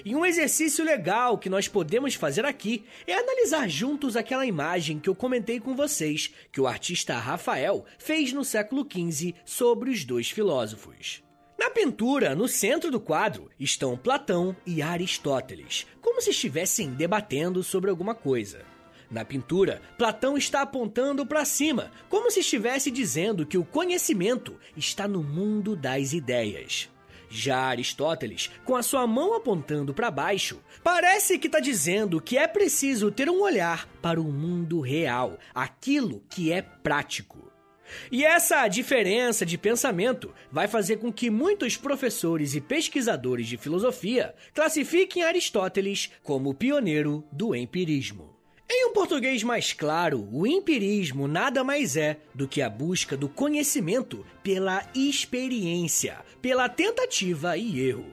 E 0.06 0.16
um 0.16 0.26
exercício 0.26 0.84
legal 0.84 1.38
que 1.38 1.50
nós 1.50 1.68
podemos 1.68 2.16
fazer 2.16 2.46
aqui 2.46 2.84
é 3.06 3.14
analisar 3.14 3.70
juntos 3.70 4.16
aquela 4.16 4.46
imagem 4.46 5.00
que 5.00 5.10
eu 5.10 5.16
comentei 5.16 5.60
com 5.60 5.76
vocês 5.76 6.34
que 6.52 6.62
o 6.62 6.68
artista 6.68 7.18
Rafael 7.18 7.86
fez 7.98 8.34
no 8.34 8.44
século 8.44 8.88
XV 8.90 9.36
sobre 9.46 9.90
os 9.90 10.04
dois 10.04 10.30
filósofos. 10.30 11.24
Na 11.62 11.70
pintura, 11.70 12.34
no 12.34 12.48
centro 12.48 12.90
do 12.90 13.00
quadro, 13.00 13.50
estão 13.60 13.96
Platão 13.96 14.56
e 14.66 14.82
Aristóteles, 14.82 15.86
como 16.02 16.20
se 16.20 16.32
estivessem 16.32 16.92
debatendo 16.94 17.64
sobre 17.64 17.92
alguma 17.92 18.16
coisa. 18.16 18.66
Na 19.12 19.26
pintura, 19.26 19.82
Platão 19.98 20.38
está 20.38 20.62
apontando 20.62 21.26
para 21.26 21.44
cima, 21.44 21.92
como 22.10 22.32
se 22.32 22.40
estivesse 22.40 22.90
dizendo 22.90 23.46
que 23.46 23.58
o 23.58 23.66
conhecimento 23.66 24.58
está 24.76 25.08
no 25.08 25.22
mundo 25.22 25.76
das 25.76 26.14
ideias. 26.14 26.90
Já 27.32 27.60
Aristóteles, 27.60 28.52
com 28.66 28.76
a 28.76 28.84
sua 28.84 29.08
mão 29.08 29.34
apontando 29.34 29.94
para 29.94 30.12
baixo, 30.12 30.62
parece 30.84 31.40
que 31.40 31.48
está 31.48 31.62
dizendo 31.62 32.22
que 32.22 32.38
é 32.38 32.46
preciso 32.46 33.10
ter 33.10 33.30
um 33.30 33.42
olhar 33.42 33.88
para 34.02 34.20
o 34.20 34.26
mundo 34.26 34.82
real, 34.82 35.40
aquilo 35.56 36.22
que 36.30 36.52
é 36.52 36.62
prático. 36.62 37.50
E 38.12 38.26
essa 38.26 38.68
diferença 38.68 39.46
de 39.46 39.58
pensamento 39.58 40.34
vai 40.52 40.68
fazer 40.68 40.98
com 40.98 41.12
que 41.12 41.30
muitos 41.30 41.78
professores 41.78 42.54
e 42.54 42.62
pesquisadores 42.62 43.48
de 43.48 43.58
filosofia 43.58 44.36
classifiquem 44.54 45.24
Aristóteles 45.24 46.12
como 46.22 46.50
o 46.50 46.54
pioneiro 46.54 47.24
do 47.32 47.56
empirismo. 47.56 48.41
Em 48.82 48.86
um 48.88 48.94
português 48.94 49.44
mais 49.44 49.74
claro, 49.74 50.28
o 50.32 50.48
empirismo 50.48 51.28
nada 51.28 51.64
mais 51.64 51.96
é 51.96 52.18
do 52.34 52.48
que 52.48 52.64
a 52.64 52.68
busca 52.70 53.16
do 53.16 53.30
conhecimento 53.30 54.26
pela 54.42 54.84
experiência, 54.96 56.18
pela 56.42 56.68
tentativa 56.68 57.56
e 57.56 57.80
erro. 57.80 58.08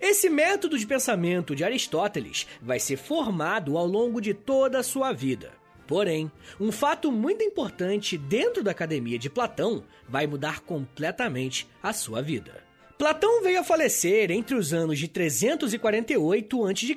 Esse 0.00 0.30
método 0.30 0.78
de 0.78 0.86
pensamento 0.86 1.56
de 1.56 1.64
Aristóteles 1.64 2.46
vai 2.62 2.78
ser 2.78 2.96
formado 2.96 3.76
ao 3.76 3.84
longo 3.84 4.20
de 4.20 4.32
toda 4.32 4.78
a 4.78 4.84
sua 4.84 5.12
vida. 5.12 5.52
Porém, 5.88 6.30
um 6.60 6.70
fato 6.70 7.10
muito 7.10 7.42
importante 7.42 8.16
dentro 8.16 8.62
da 8.62 8.70
academia 8.70 9.18
de 9.18 9.28
Platão 9.28 9.82
vai 10.08 10.24
mudar 10.24 10.60
completamente 10.60 11.66
a 11.82 11.92
sua 11.92 12.22
vida. 12.22 12.65
Platão 12.98 13.42
veio 13.42 13.60
a 13.60 13.64
falecer 13.64 14.30
entre 14.30 14.54
os 14.54 14.72
anos 14.72 14.98
de 14.98 15.06
348 15.06 16.64
a.C. 16.64 16.96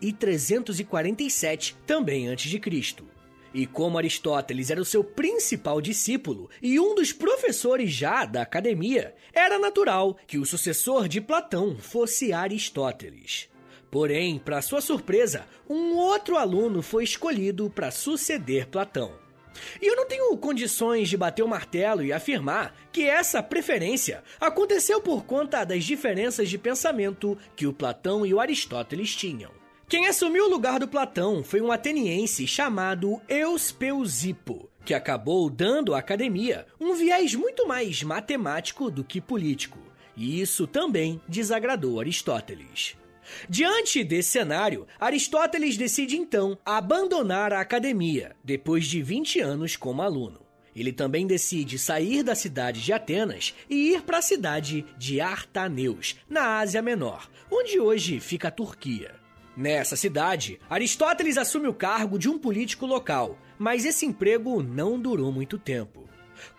e 0.00 0.12
347 0.12 1.76
também 1.84 2.30
a.C. 2.30 2.60
E 3.52 3.66
como 3.66 3.98
Aristóteles 3.98 4.70
era 4.70 4.80
o 4.80 4.84
seu 4.84 5.02
principal 5.02 5.80
discípulo 5.80 6.48
e 6.62 6.78
um 6.78 6.94
dos 6.94 7.12
professores 7.12 7.90
já 7.90 8.24
da 8.24 8.42
academia, 8.42 9.16
era 9.32 9.58
natural 9.58 10.16
que 10.28 10.38
o 10.38 10.46
sucessor 10.46 11.08
de 11.08 11.20
Platão 11.20 11.76
fosse 11.76 12.32
Aristóteles. 12.32 13.48
Porém, 13.90 14.38
para 14.38 14.62
sua 14.62 14.80
surpresa, 14.80 15.44
um 15.68 15.96
outro 15.96 16.36
aluno 16.36 16.82
foi 16.82 17.02
escolhido 17.02 17.68
para 17.68 17.90
suceder 17.90 18.68
Platão. 18.68 19.21
E 19.80 19.86
eu 19.86 19.96
não 19.96 20.06
tenho 20.06 20.36
condições 20.36 21.08
de 21.08 21.16
bater 21.16 21.42
o 21.42 21.48
martelo 21.48 22.02
e 22.02 22.12
afirmar 22.12 22.74
que 22.90 23.04
essa 23.04 23.42
preferência 23.42 24.22
aconteceu 24.40 25.00
por 25.00 25.24
conta 25.24 25.64
das 25.64 25.84
diferenças 25.84 26.48
de 26.48 26.58
pensamento 26.58 27.36
que 27.56 27.66
o 27.66 27.72
Platão 27.72 28.24
e 28.24 28.32
o 28.32 28.40
Aristóteles 28.40 29.14
tinham. 29.14 29.50
Quem 29.88 30.06
assumiu 30.06 30.46
o 30.46 30.50
lugar 30.50 30.80
do 30.80 30.88
Platão 30.88 31.44
foi 31.44 31.60
um 31.60 31.70
ateniense 31.70 32.46
chamado 32.46 33.20
Euspeusipo, 33.28 34.70
que 34.84 34.94
acabou 34.94 35.50
dando 35.50 35.94
à 35.94 35.98
academia 35.98 36.66
um 36.80 36.94
viés 36.94 37.34
muito 37.34 37.66
mais 37.66 38.02
matemático 38.02 38.90
do 38.90 39.04
que 39.04 39.20
político, 39.20 39.78
e 40.16 40.40
isso 40.40 40.66
também 40.66 41.20
desagradou 41.28 42.00
Aristóteles. 42.00 42.96
Diante 43.48 44.02
desse 44.04 44.30
cenário, 44.30 44.86
Aristóteles 44.98 45.76
decide 45.76 46.16
então 46.16 46.58
abandonar 46.64 47.52
a 47.52 47.60
academia, 47.60 48.34
depois 48.44 48.86
de 48.86 49.02
20 49.02 49.40
anos 49.40 49.76
como 49.76 50.02
aluno. 50.02 50.40
Ele 50.74 50.92
também 50.92 51.26
decide 51.26 51.78
sair 51.78 52.22
da 52.22 52.34
cidade 52.34 52.80
de 52.80 52.92
Atenas 52.92 53.54
e 53.68 53.92
ir 53.92 54.02
para 54.02 54.18
a 54.18 54.22
cidade 54.22 54.86
de 54.96 55.20
Artaneus, 55.20 56.16
na 56.28 56.58
Ásia 56.60 56.80
Menor, 56.80 57.28
onde 57.50 57.78
hoje 57.78 58.18
fica 58.20 58.48
a 58.48 58.50
Turquia. 58.50 59.14
Nessa 59.54 59.96
cidade, 59.96 60.58
Aristóteles 60.70 61.36
assume 61.36 61.68
o 61.68 61.74
cargo 61.74 62.18
de 62.18 62.28
um 62.28 62.38
político 62.38 62.86
local, 62.86 63.38
mas 63.58 63.84
esse 63.84 64.06
emprego 64.06 64.62
não 64.62 64.98
durou 64.98 65.30
muito 65.30 65.58
tempo. 65.58 66.08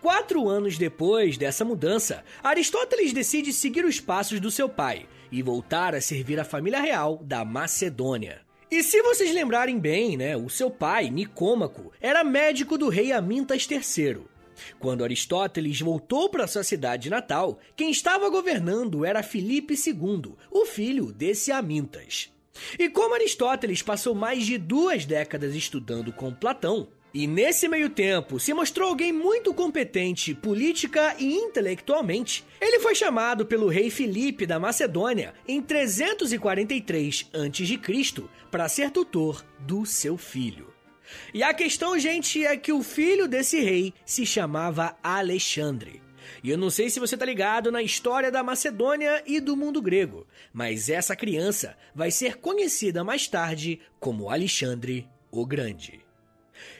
Quatro 0.00 0.48
anos 0.48 0.78
depois 0.78 1.36
dessa 1.36 1.64
mudança, 1.64 2.24
Aristóteles 2.42 3.12
decide 3.12 3.52
seguir 3.52 3.84
os 3.84 3.98
passos 3.98 4.38
do 4.38 4.50
seu 4.50 4.68
pai 4.68 5.08
e 5.30 5.42
voltar 5.42 5.94
a 5.94 6.00
servir 6.00 6.38
a 6.38 6.44
família 6.44 6.80
real 6.80 7.20
da 7.22 7.44
Macedônia. 7.44 8.40
E 8.70 8.82
se 8.82 9.00
vocês 9.02 9.32
lembrarem 9.32 9.78
bem, 9.78 10.16
né, 10.16 10.36
o 10.36 10.48
seu 10.48 10.70
pai, 10.70 11.08
Nicômaco, 11.10 11.92
era 12.00 12.24
médico 12.24 12.76
do 12.76 12.88
rei 12.88 13.12
Amintas 13.12 13.68
III. 13.70 14.22
Quando 14.78 15.04
Aristóteles 15.04 15.80
voltou 15.80 16.28
para 16.28 16.46
sua 16.46 16.64
cidade 16.64 17.10
natal, 17.10 17.58
quem 17.76 17.90
estava 17.90 18.28
governando 18.30 19.04
era 19.04 19.22
Filipe 19.22 19.74
II, 19.74 20.34
o 20.50 20.64
filho 20.64 21.12
desse 21.12 21.52
Amintas. 21.52 22.30
E 22.78 22.88
como 22.88 23.14
Aristóteles 23.14 23.82
passou 23.82 24.14
mais 24.14 24.46
de 24.46 24.58
duas 24.58 25.04
décadas 25.04 25.54
estudando 25.54 26.12
com 26.12 26.32
Platão, 26.32 26.88
e 27.14 27.28
nesse 27.28 27.68
meio 27.68 27.88
tempo 27.88 28.40
se 28.40 28.52
mostrou 28.52 28.88
alguém 28.88 29.12
muito 29.12 29.54
competente 29.54 30.34
política 30.34 31.14
e 31.16 31.32
intelectualmente. 31.32 32.44
Ele 32.60 32.80
foi 32.80 32.94
chamado 32.96 33.46
pelo 33.46 33.68
rei 33.68 33.88
Filipe 33.88 34.44
da 34.44 34.58
Macedônia 34.58 35.32
em 35.46 35.62
343 35.62 37.30
a.C. 37.32 38.24
para 38.50 38.68
ser 38.68 38.90
tutor 38.90 39.46
do 39.60 39.86
seu 39.86 40.18
filho. 40.18 40.74
E 41.32 41.42
a 41.42 41.54
questão, 41.54 41.96
gente, 41.98 42.44
é 42.44 42.56
que 42.56 42.72
o 42.72 42.82
filho 42.82 43.28
desse 43.28 43.60
rei 43.60 43.94
se 44.04 44.26
chamava 44.26 44.96
Alexandre. 45.00 46.02
E 46.42 46.50
eu 46.50 46.58
não 46.58 46.70
sei 46.70 46.90
se 46.90 46.98
você 46.98 47.16
tá 47.16 47.24
ligado 47.24 47.70
na 47.70 47.82
história 47.82 48.30
da 48.30 48.42
Macedônia 48.42 49.22
e 49.26 49.38
do 49.40 49.56
mundo 49.56 49.80
grego, 49.80 50.26
mas 50.52 50.88
essa 50.88 51.14
criança 51.14 51.76
vai 51.94 52.10
ser 52.10 52.38
conhecida 52.38 53.04
mais 53.04 53.28
tarde 53.28 53.80
como 54.00 54.30
Alexandre 54.30 55.08
o 55.30 55.46
Grande. 55.46 56.03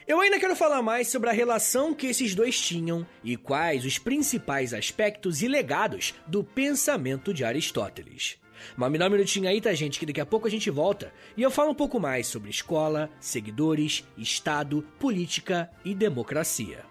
Eu 0.07 0.19
ainda 0.19 0.39
quero 0.39 0.55
falar 0.55 0.81
mais 0.81 1.07
sobre 1.07 1.29
a 1.29 1.33
relação 1.33 1.93
que 1.93 2.07
esses 2.07 2.33
dois 2.33 2.59
tinham 2.59 3.05
e 3.23 3.35
quais 3.35 3.85
os 3.85 3.97
principais 3.97 4.73
aspectos 4.73 5.41
e 5.41 5.47
legados 5.47 6.13
do 6.27 6.43
pensamento 6.43 7.33
de 7.33 7.43
Aristóteles. 7.43 8.37
Mas 8.75 8.91
me 8.91 8.97
dá 8.97 9.07
um 9.07 9.09
minutinho 9.09 9.49
aí, 9.49 9.59
tá, 9.59 9.73
gente, 9.73 9.99
que 9.99 10.05
daqui 10.05 10.21
a 10.21 10.25
pouco 10.25 10.47
a 10.47 10.51
gente 10.51 10.69
volta 10.69 11.13
e 11.35 11.41
eu 11.41 11.51
falo 11.51 11.71
um 11.71 11.75
pouco 11.75 11.99
mais 11.99 12.27
sobre 12.27 12.49
escola, 12.49 13.09
seguidores, 13.19 14.03
Estado, 14.17 14.81
política 14.99 15.69
e 15.83 15.93
democracia. 15.93 16.85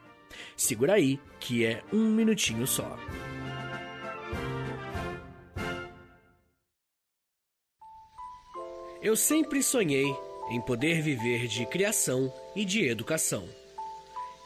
Segura 0.56 0.94
aí, 0.94 1.18
que 1.40 1.64
é 1.64 1.82
um 1.92 2.10
minutinho 2.10 2.66
só. 2.66 2.98
Eu 9.02 9.16
sempre 9.16 9.62
sonhei 9.62 10.06
em 10.50 10.60
poder 10.60 11.02
viver 11.02 11.46
de 11.46 11.66
criação 11.66 12.32
e 12.54 12.64
de 12.64 12.86
educação. 12.86 13.48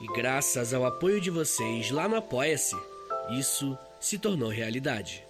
E 0.01 0.07
graças 0.15 0.73
ao 0.73 0.85
apoio 0.85 1.21
de 1.21 1.31
vocês 1.31 1.91
lá 1.91 2.09
no 2.09 2.17
Apoia-se, 2.17 2.77
isso 3.39 3.77
se 4.01 4.19
tornou 4.19 4.49
realidade. 4.49 5.25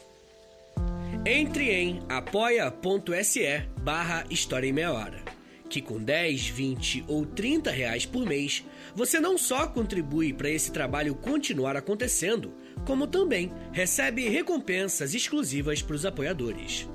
Entre 1.25 1.71
em 1.71 2.01
apoia.se 2.09 3.63
barra 3.81 4.25
História 4.31 4.69
em 4.69 4.73
Meia 4.73 4.93
Hora, 4.93 5.23
que 5.69 5.81
com 5.81 5.99
10, 5.99 6.49
20 6.49 7.05
ou 7.09 7.27
30 7.27 7.71
reais 7.71 8.07
por 8.07 8.25
mês, 8.27 8.65
você 8.95 9.19
não 9.19 9.37
só 9.39 9.67
contribui 9.67 10.33
para 10.33 10.51
esse 10.51 10.71
trabalho 10.71 11.15
continuar 11.15 11.77
acontecendo, 11.77 12.53
como 12.87 13.07
também 13.07 13.53
recebe 13.73 14.29
recompensas 14.29 15.15
exclusivas 15.15 15.83
para 15.83 15.97
os 15.97 16.07
apoiadores. 16.07 16.89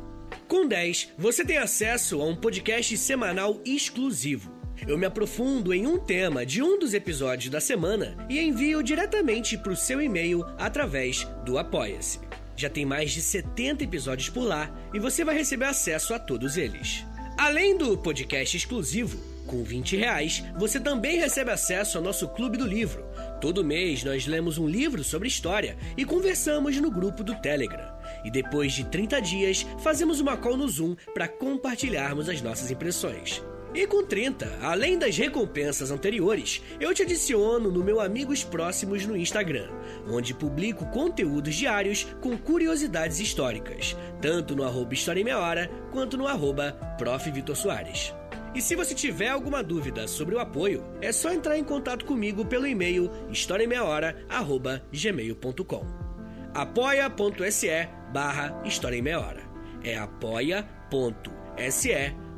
Com 0.48 0.68
10, 0.68 1.14
você 1.18 1.44
tem 1.44 1.58
acesso 1.58 2.22
a 2.22 2.26
um 2.26 2.36
podcast 2.36 2.96
semanal 2.98 3.60
exclusivo. 3.66 4.53
Eu 4.88 4.98
me 4.98 5.06
aprofundo 5.06 5.74
em 5.74 5.88
um 5.88 5.98
tema 5.98 6.46
de 6.46 6.62
um 6.62 6.78
dos 6.78 6.94
episódios 6.94 7.50
da 7.50 7.62
semana 7.62 8.18
e 8.30 8.40
envio 8.40 8.84
diretamente 8.84 9.58
para 9.58 9.72
o 9.72 9.78
seu 9.78 10.02
e-mail 10.02 10.46
através 10.58 11.26
do 11.46 11.58
Apoia-se. 11.58 12.20
Já 12.56 12.70
tem 12.70 12.86
mais 12.86 13.12
de 13.12 13.22
70 13.22 13.84
episódios 13.84 14.30
por 14.30 14.44
lá 14.44 14.70
e 14.94 15.00
você 15.00 15.24
vai 15.24 15.36
receber 15.36 15.66
acesso 15.66 16.14
a 16.14 16.20
todos 16.20 16.58
eles. 16.58 17.06
Além 17.38 17.78
do 17.78 17.98
podcast 17.98 18.56
exclusivo, 18.56 19.18
com 19.48 19.64
20 19.64 19.98
reais, 19.98 20.44
você 20.58 20.80
também 20.80 21.18
recebe 21.18 21.52
acesso 21.52 21.98
ao 21.98 22.04
nosso 22.04 22.28
Clube 22.30 22.58
do 22.58 22.68
Livro. 22.68 23.06
Todo 23.40 23.64
mês 23.64 24.04
nós 24.04 24.28
lemos 24.28 24.58
um 24.58 24.68
livro 24.68 25.04
sobre 25.04 25.28
história 25.28 25.78
e 25.98 26.06
conversamos 26.06 26.78
no 26.78 26.92
grupo 26.92 27.24
do 27.24 27.36
Telegram. 27.36 27.92
E 28.24 28.30
depois 28.30 28.74
de 28.74 28.86
30 28.86 29.22
dias, 29.22 29.66
fazemos 29.80 30.20
uma 30.20 30.38
call 30.38 30.58
no 30.58 30.68
Zoom 30.68 30.96
para 31.14 31.28
compartilharmos 31.28 32.30
as 32.30 32.42
nossas 32.42 32.70
impressões. 32.70 33.42
E 33.74 33.88
com 33.88 34.04
30, 34.04 34.60
além 34.62 35.00
das 35.00 35.18
recompensas 35.18 35.90
anteriores, 35.90 36.62
eu 36.80 36.94
te 36.94 37.02
adiciono 37.02 37.72
no 37.72 37.84
meu 37.84 38.00
Amigos 38.00 38.44
Próximos 38.44 39.04
no 39.06 39.18
Instagram, 39.18 39.68
onde 40.08 40.34
publico 40.34 40.86
conteúdos 40.88 41.56
diários 41.56 42.06
com 42.22 42.38
curiosidades 42.38 43.20
históricas, 43.20 43.98
tanto 44.22 44.56
no 44.56 44.64
arroba 44.64 44.94
História 44.94 45.20
em 45.22 45.24
Meia 45.24 45.40
Hora, 45.40 45.72
quanto 45.92 46.18
no 46.18 46.28
arroba 46.28 46.74
Prof. 46.98 47.32
Vitor 47.32 47.56
Soares. 47.56 48.14
E 48.54 48.62
se 48.62 48.76
você 48.76 48.94
tiver 48.94 49.30
alguma 49.30 49.64
dúvida 49.64 50.08
sobre 50.08 50.36
o 50.36 50.40
apoio, 50.40 50.86
é 51.02 51.12
só 51.12 51.34
entrar 51.34 51.58
em 51.58 51.64
contato 51.64 52.06
comigo 52.06 52.46
pelo 52.46 52.68
e-mail 52.68 53.10
historiaemmeiahora.gmail.com 53.32 56.04
apoia.se 56.54 57.90
barra 58.12 58.62
História 58.64 58.98
em 58.98 59.02
Meia 59.02 59.20
Hora. 59.20 59.42
É 59.84 59.98
apoia.se 59.98 60.54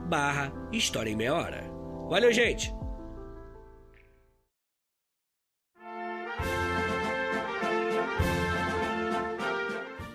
barra 0.05 0.53
História 0.71 1.09
em 1.09 1.15
Meia 1.15 1.33
Hora. 1.33 1.63
Valeu, 2.09 2.31
gente! 2.31 2.73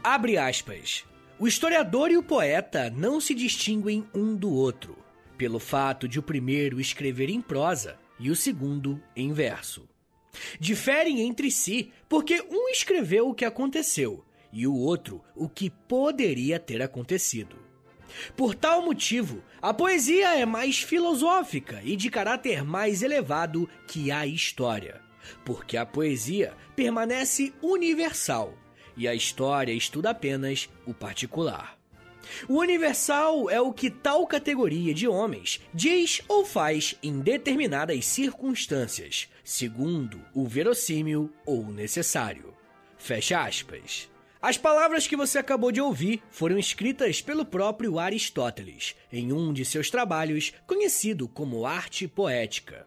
Abre 0.03 0.39
aspas. 0.39 1.05
O 1.39 1.47
historiador 1.47 2.11
e 2.11 2.17
o 2.17 2.23
poeta 2.23 2.91
não 2.91 3.21
se 3.21 3.35
distinguem 3.35 4.07
um 4.15 4.35
do 4.35 4.53
outro, 4.53 4.97
pelo 5.39 5.59
fato 5.59 6.09
de 6.09 6.19
o 6.19 6.23
primeiro 6.23 6.81
escrever 6.81 7.31
em 7.31 7.41
prosa 7.41 7.99
e 8.19 8.31
o 8.31 8.37
segundo 8.37 9.03
em 9.17 9.33
verso. 9.33 9.89
Diferem 10.59 11.21
entre 11.23 11.51
si 11.51 11.93
porque 12.09 12.45
um 12.51 12.69
escreveu 12.69 13.29
o 13.29 13.35
que 13.35 13.45
aconteceu 13.45 14.25
e 14.53 14.67
o 14.67 14.75
outro 14.75 15.23
o 15.35 15.49
que 15.49 15.71
poderia 15.71 16.59
ter 16.59 16.83
acontecido. 16.83 17.70
Por 18.37 18.55
tal 18.55 18.83
motivo, 18.83 19.43
a 19.61 19.73
poesia 19.73 20.35
é 20.37 20.47
mais 20.47 20.81
filosófica 20.81 21.81
e 21.85 21.97
de 21.97 22.11
caráter 22.11 22.65
mais 22.65 23.03
elevado 23.03 23.69
que 23.87 24.11
a 24.11 24.27
história, 24.27 25.01
porque 25.45 25.77
a 25.77 25.87
poesia 25.87 26.55
permanece 26.75 27.53
universal 27.63 28.55
e 28.97 29.09
a 29.09 29.15
história 29.15 29.73
estuda 29.73 30.11
apenas 30.11 30.69
o 30.87 30.93
particular. 30.93 31.79
O 32.49 32.59
universal 32.59 33.51
é 33.51 33.61
o 33.61 33.73
que 33.73 33.91
tal 33.91 34.27
categoria 34.27 34.95
de 34.95 35.09
homens 35.09 35.61
diz 35.73 36.23
ou 36.29 36.45
faz 36.45 36.95
em 37.03 37.21
determinadas 37.21 38.07
circunstâncias, 38.07 39.29
segundo 39.43 40.21
o 40.35 40.47
verossímil 40.47 41.31
ou 41.47 41.65
necessário. 41.65 42.55
Fecha 42.99 43.41
aspas. 43.41 44.09
As 44.43 44.57
palavras 44.57 45.07
que 45.07 45.17
você 45.17 45.37
acabou 45.39 45.71
de 45.71 45.83
ouvir 45.83 46.23
foram 46.31 46.59
escritas 46.59 47.21
pelo 47.21 47.45
próprio 47.45 47.99
Aristóteles, 47.99 48.97
em 49.13 49.35
um 49.35 49.53
de 49.53 49.67
seus 49.67 49.91
trabalhos 49.91 50.55
conhecido 50.67 51.29
como 51.29 51.67
Arte 51.67 52.09
Poética. 52.09 52.87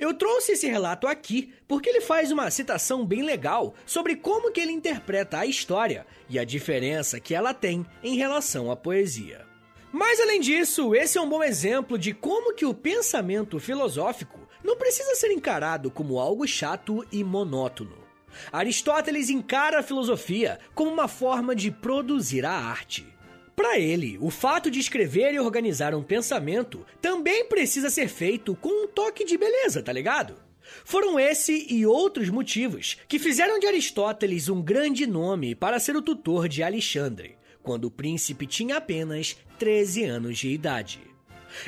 Eu 0.00 0.12
trouxe 0.12 0.52
esse 0.52 0.66
relato 0.66 1.06
aqui 1.06 1.54
porque 1.68 1.88
ele 1.88 2.00
faz 2.00 2.32
uma 2.32 2.50
citação 2.50 3.06
bem 3.06 3.22
legal 3.22 3.76
sobre 3.86 4.16
como 4.16 4.50
que 4.50 4.60
ele 4.60 4.72
interpreta 4.72 5.38
a 5.38 5.46
história 5.46 6.04
e 6.28 6.36
a 6.36 6.42
diferença 6.42 7.20
que 7.20 7.32
ela 7.32 7.54
tem 7.54 7.86
em 8.02 8.16
relação 8.16 8.68
à 8.68 8.74
poesia. 8.74 9.46
Mas 9.92 10.18
além 10.18 10.40
disso, 10.40 10.96
esse 10.96 11.16
é 11.16 11.20
um 11.20 11.28
bom 11.28 11.44
exemplo 11.44 11.96
de 11.96 12.12
como 12.12 12.54
que 12.54 12.66
o 12.66 12.74
pensamento 12.74 13.60
filosófico 13.60 14.40
não 14.64 14.76
precisa 14.76 15.14
ser 15.14 15.30
encarado 15.30 15.92
como 15.92 16.18
algo 16.18 16.44
chato 16.44 17.06
e 17.12 17.22
monótono. 17.22 18.07
Aristóteles 18.52 19.30
encara 19.30 19.80
a 19.80 19.82
filosofia 19.82 20.58
como 20.74 20.90
uma 20.90 21.08
forma 21.08 21.54
de 21.54 21.70
produzir 21.70 22.44
a 22.44 22.52
arte. 22.52 23.06
Para 23.54 23.78
ele, 23.78 24.16
o 24.20 24.30
fato 24.30 24.70
de 24.70 24.78
escrever 24.78 25.34
e 25.34 25.40
organizar 25.40 25.94
um 25.94 26.02
pensamento 26.02 26.86
também 27.02 27.44
precisa 27.46 27.90
ser 27.90 28.08
feito 28.08 28.54
com 28.54 28.84
um 28.84 28.86
toque 28.86 29.24
de 29.24 29.36
beleza, 29.36 29.82
tá 29.82 29.92
ligado? 29.92 30.36
Foram 30.84 31.18
esse 31.18 31.66
e 31.68 31.84
outros 31.84 32.30
motivos 32.30 32.96
que 33.08 33.18
fizeram 33.18 33.58
de 33.58 33.66
Aristóteles 33.66 34.48
um 34.48 34.62
grande 34.62 35.06
nome 35.06 35.54
para 35.54 35.80
ser 35.80 35.96
o 35.96 36.02
tutor 36.02 36.48
de 36.48 36.62
Alexandre, 36.62 37.36
quando 37.62 37.86
o 37.86 37.90
príncipe 37.90 38.46
tinha 38.46 38.76
apenas 38.76 39.36
13 39.58 40.04
anos 40.04 40.38
de 40.38 40.50
idade. 40.50 41.07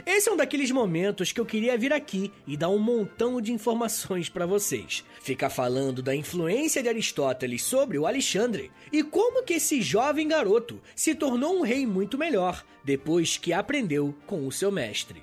Esse 0.07 0.29
é 0.29 0.33
um 0.33 0.37
daqueles 0.37 0.71
momentos 0.71 1.33
que 1.33 1.41
eu 1.41 1.47
queria 1.47 1.77
vir 1.77 1.93
aqui 1.93 2.33
e 2.47 2.57
dar 2.57 2.69
um 2.69 2.79
montão 2.79 3.41
de 3.41 3.53
informações 3.53 4.29
para 4.29 4.47
vocês. 4.47 5.05
Ficar 5.21 5.51
falando 5.51 6.03
da 6.03 6.15
influência 6.15 6.83
de 6.83 6.89
Aristóteles 6.89 7.63
sobre 7.63 7.99
o 7.99 8.07
Alexandre 8.07 8.71
e 8.93 9.03
como 9.03 9.43
que 9.43 9.55
esse 9.55 9.83
jovem 9.83 10.29
garoto 10.29 10.81
se 10.95 11.15
tornou 11.15 11.59
um 11.59 11.63
rei 11.63 11.87
muito 11.87 12.19
melhor 12.19 12.65
depois 12.85 13.37
que 13.37 13.53
aprendeu 13.53 14.15
com 14.27 14.47
o 14.47 14.53
seu 14.53 14.71
mestre. 14.71 15.23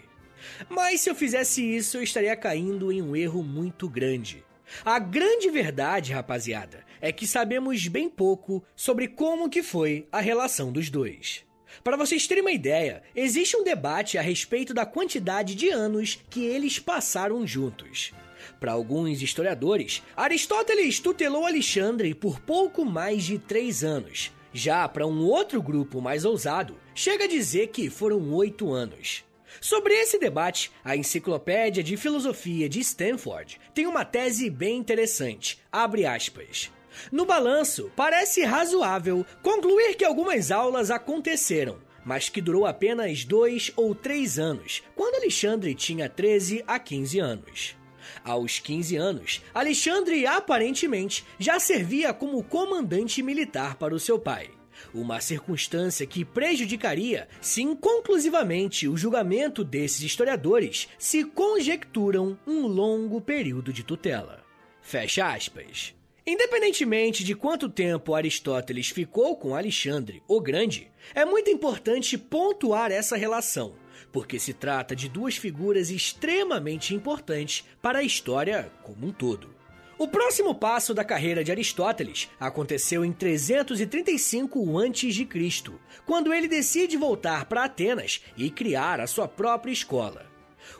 Mas 0.69 1.01
se 1.01 1.09
eu 1.09 1.15
fizesse 1.15 1.63
isso, 1.63 1.97
eu 1.97 2.03
estaria 2.03 2.35
caindo 2.35 2.91
em 2.91 3.01
um 3.01 3.15
erro 3.15 3.43
muito 3.43 3.89
grande. 3.89 4.43
A 4.83 4.99
grande 4.99 5.49
verdade, 5.49 6.11
rapaziada, 6.11 6.85
é 6.99 7.11
que 7.11 7.25
sabemos 7.25 7.87
bem 7.87 8.09
pouco 8.09 8.63
sobre 8.75 9.07
como 9.07 9.49
que 9.49 9.63
foi 9.63 10.07
a 10.11 10.19
relação 10.19 10.71
dos 10.71 10.89
dois. 10.89 11.46
Para 11.83 11.97
vocês 11.97 12.27
terem 12.27 12.41
uma 12.41 12.51
ideia, 12.51 13.03
existe 13.15 13.55
um 13.55 13.63
debate 13.63 14.17
a 14.17 14.21
respeito 14.21 14.73
da 14.73 14.85
quantidade 14.85 15.55
de 15.55 15.69
anos 15.69 16.19
que 16.29 16.43
eles 16.43 16.79
passaram 16.79 17.45
juntos. 17.45 18.11
Para 18.59 18.71
alguns 18.71 19.21
historiadores, 19.21 20.01
Aristóteles 20.15 20.99
tutelou 20.99 21.45
Alexandre 21.45 22.13
por 22.13 22.39
pouco 22.39 22.85
mais 22.85 23.23
de 23.23 23.37
três 23.37 23.83
anos. 23.83 24.31
Já 24.53 24.87
para 24.87 25.05
um 25.05 25.25
outro 25.25 25.61
grupo 25.61 26.01
mais 26.01 26.25
ousado, 26.25 26.79
chega 26.95 27.25
a 27.25 27.27
dizer 27.27 27.67
que 27.67 27.89
foram 27.89 28.33
oito 28.33 28.71
anos. 28.71 29.23
Sobre 29.61 29.93
esse 29.93 30.19
debate, 30.19 30.71
a 30.83 30.95
Enciclopédia 30.95 31.83
de 31.83 31.97
Filosofia 31.97 32.67
de 32.69 32.79
Stanford 32.79 33.59
tem 33.73 33.87
uma 33.87 34.05
tese 34.05 34.49
bem 34.49 34.77
interessante. 34.77 35.59
Abre 35.71 36.05
aspas. 36.05 36.71
No 37.11 37.25
balanço, 37.25 37.91
parece 37.95 38.43
razoável 38.43 39.25
concluir 39.41 39.95
que 39.95 40.05
algumas 40.05 40.51
aulas 40.51 40.91
aconteceram, 40.91 41.77
mas 42.05 42.29
que 42.29 42.41
durou 42.41 42.65
apenas 42.65 43.25
dois 43.25 43.71
ou 43.75 43.93
três 43.93 44.39
anos, 44.39 44.83
quando 44.95 45.15
Alexandre 45.15 45.75
tinha 45.75 46.07
13 46.07 46.63
a 46.65 46.79
15 46.79 47.19
anos. 47.19 47.75
Aos 48.23 48.59
15 48.59 48.95
anos, 48.95 49.41
Alexandre 49.53 50.25
aparentemente 50.25 51.25
já 51.37 51.59
servia 51.59 52.13
como 52.13 52.43
comandante 52.43 53.21
militar 53.21 53.75
para 53.75 53.93
o 53.93 53.99
seu 53.99 54.17
pai. 54.17 54.49
Uma 54.93 55.19
circunstância 55.19 56.05
que 56.05 56.23
prejudicaria, 56.23 57.27
sim, 57.41 57.75
conclusivamente 57.75 58.87
o 58.87 58.95
julgamento 58.95 59.63
desses 59.63 60.01
historiadores 60.01 60.87
se 60.97 61.23
conjecturam 61.23 62.37
um 62.45 62.67
longo 62.67 63.19
período 63.19 63.73
de 63.73 63.83
tutela. 63.83 64.43
Fecha 64.81 65.33
aspas. 65.33 65.96
Independentemente 66.29 67.23
de 67.23 67.33
quanto 67.33 67.69
tempo 67.69 68.13
Aristóteles 68.13 68.89
ficou 68.89 69.37
com 69.37 69.55
Alexandre 69.55 70.21
o 70.27 70.41
Grande, 70.41 70.91
é 71.15 71.23
muito 71.23 71.49
importante 71.49 72.17
pontuar 72.17 72.91
essa 72.91 73.15
relação, 73.15 73.75
porque 74.11 74.37
se 74.37 74.53
trata 74.53 74.93
de 74.93 75.07
duas 75.07 75.37
figuras 75.37 75.89
extremamente 75.89 76.93
importantes 76.93 77.63
para 77.81 77.99
a 77.99 78.03
história 78.03 78.69
como 78.83 79.07
um 79.07 79.13
todo. 79.13 79.55
O 79.97 80.05
próximo 80.05 80.53
passo 80.53 80.93
da 80.93 81.05
carreira 81.05 81.45
de 81.45 81.51
Aristóteles 81.51 82.29
aconteceu 82.37 83.05
em 83.05 83.13
335 83.13 84.79
a.C., 84.79 85.73
quando 86.05 86.33
ele 86.33 86.49
decide 86.49 86.97
voltar 86.97 87.45
para 87.45 87.63
Atenas 87.63 88.21
e 88.35 88.51
criar 88.51 88.99
a 88.99 89.07
sua 89.07 89.29
própria 89.29 89.71
escola. 89.71 90.26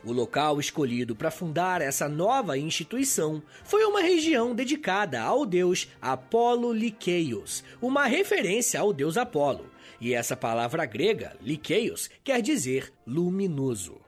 O 0.04 0.12
local 0.12 0.58
escolhido 0.58 1.14
para 1.14 1.30
fundar 1.30 1.80
essa 1.80 2.08
nova 2.08 2.58
instituição 2.58 3.42
foi 3.64 3.84
uma 3.84 4.00
região 4.00 4.54
dedicada 4.54 5.20
ao 5.20 5.44
deus 5.44 5.88
Apolo 6.00 6.72
Liqueios, 6.72 7.62
uma 7.80 8.06
referência 8.06 8.80
ao 8.80 8.92
deus 8.92 9.16
Apolo. 9.16 9.66
E 10.00 10.14
essa 10.14 10.36
palavra 10.36 10.84
grega, 10.86 11.36
Liqueios, 11.42 12.08
quer 12.22 12.40
dizer 12.40 12.92
luminoso. 13.06 14.07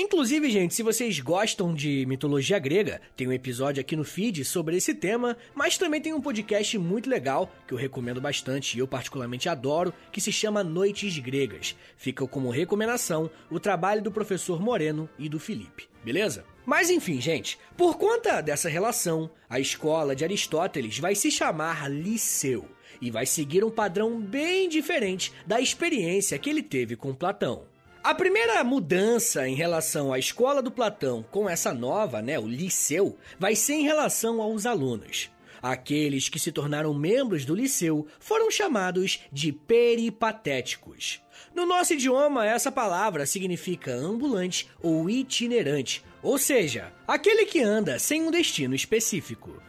Inclusive, 0.00 0.48
gente, 0.48 0.76
se 0.76 0.82
vocês 0.84 1.18
gostam 1.18 1.74
de 1.74 2.06
mitologia 2.06 2.56
grega, 2.60 3.00
tem 3.16 3.26
um 3.26 3.32
episódio 3.32 3.80
aqui 3.80 3.96
no 3.96 4.04
feed 4.04 4.44
sobre 4.44 4.76
esse 4.76 4.94
tema, 4.94 5.36
mas 5.56 5.76
também 5.76 6.00
tem 6.00 6.14
um 6.14 6.20
podcast 6.20 6.78
muito 6.78 7.10
legal 7.10 7.52
que 7.66 7.74
eu 7.74 7.78
recomendo 7.78 8.20
bastante 8.20 8.76
e 8.76 8.78
eu 8.78 8.86
particularmente 8.86 9.48
adoro, 9.48 9.92
que 10.12 10.20
se 10.20 10.30
chama 10.30 10.62
Noites 10.62 11.18
Gregas. 11.18 11.74
Fica 11.96 12.24
como 12.28 12.48
recomendação 12.48 13.28
o 13.50 13.58
trabalho 13.58 14.00
do 14.00 14.12
professor 14.12 14.62
Moreno 14.62 15.10
e 15.18 15.28
do 15.28 15.40
Felipe, 15.40 15.88
beleza? 16.04 16.44
Mas 16.64 16.90
enfim, 16.90 17.20
gente, 17.20 17.58
por 17.76 17.98
conta 17.98 18.40
dessa 18.40 18.68
relação, 18.68 19.28
a 19.50 19.58
escola 19.58 20.14
de 20.14 20.22
Aristóteles 20.22 21.00
vai 21.00 21.16
se 21.16 21.28
chamar 21.28 21.90
Liceu 21.90 22.68
e 23.00 23.10
vai 23.10 23.26
seguir 23.26 23.64
um 23.64 23.70
padrão 23.70 24.20
bem 24.20 24.68
diferente 24.68 25.32
da 25.44 25.60
experiência 25.60 26.38
que 26.38 26.48
ele 26.48 26.62
teve 26.62 26.94
com 26.94 27.12
Platão. 27.12 27.66
A 28.08 28.14
primeira 28.14 28.64
mudança 28.64 29.46
em 29.46 29.54
relação 29.54 30.14
à 30.14 30.18
escola 30.18 30.62
do 30.62 30.70
Platão 30.70 31.22
com 31.30 31.46
essa 31.46 31.74
nova, 31.74 32.22
né, 32.22 32.38
o 32.38 32.48
liceu, 32.48 33.18
vai 33.38 33.54
ser 33.54 33.74
em 33.74 33.82
relação 33.82 34.40
aos 34.40 34.64
alunos. 34.64 35.30
Aqueles 35.60 36.26
que 36.26 36.38
se 36.38 36.50
tornaram 36.50 36.94
membros 36.94 37.44
do 37.44 37.54
liceu 37.54 38.06
foram 38.18 38.50
chamados 38.50 39.20
de 39.30 39.52
peripatéticos. 39.52 41.20
No 41.54 41.66
nosso 41.66 41.92
idioma, 41.92 42.46
essa 42.46 42.72
palavra 42.72 43.26
significa 43.26 43.92
ambulante 43.92 44.70
ou 44.82 45.10
itinerante, 45.10 46.02
ou 46.22 46.38
seja, 46.38 46.90
aquele 47.06 47.44
que 47.44 47.60
anda 47.60 47.98
sem 47.98 48.22
um 48.22 48.30
destino 48.30 48.74
específico. 48.74 49.67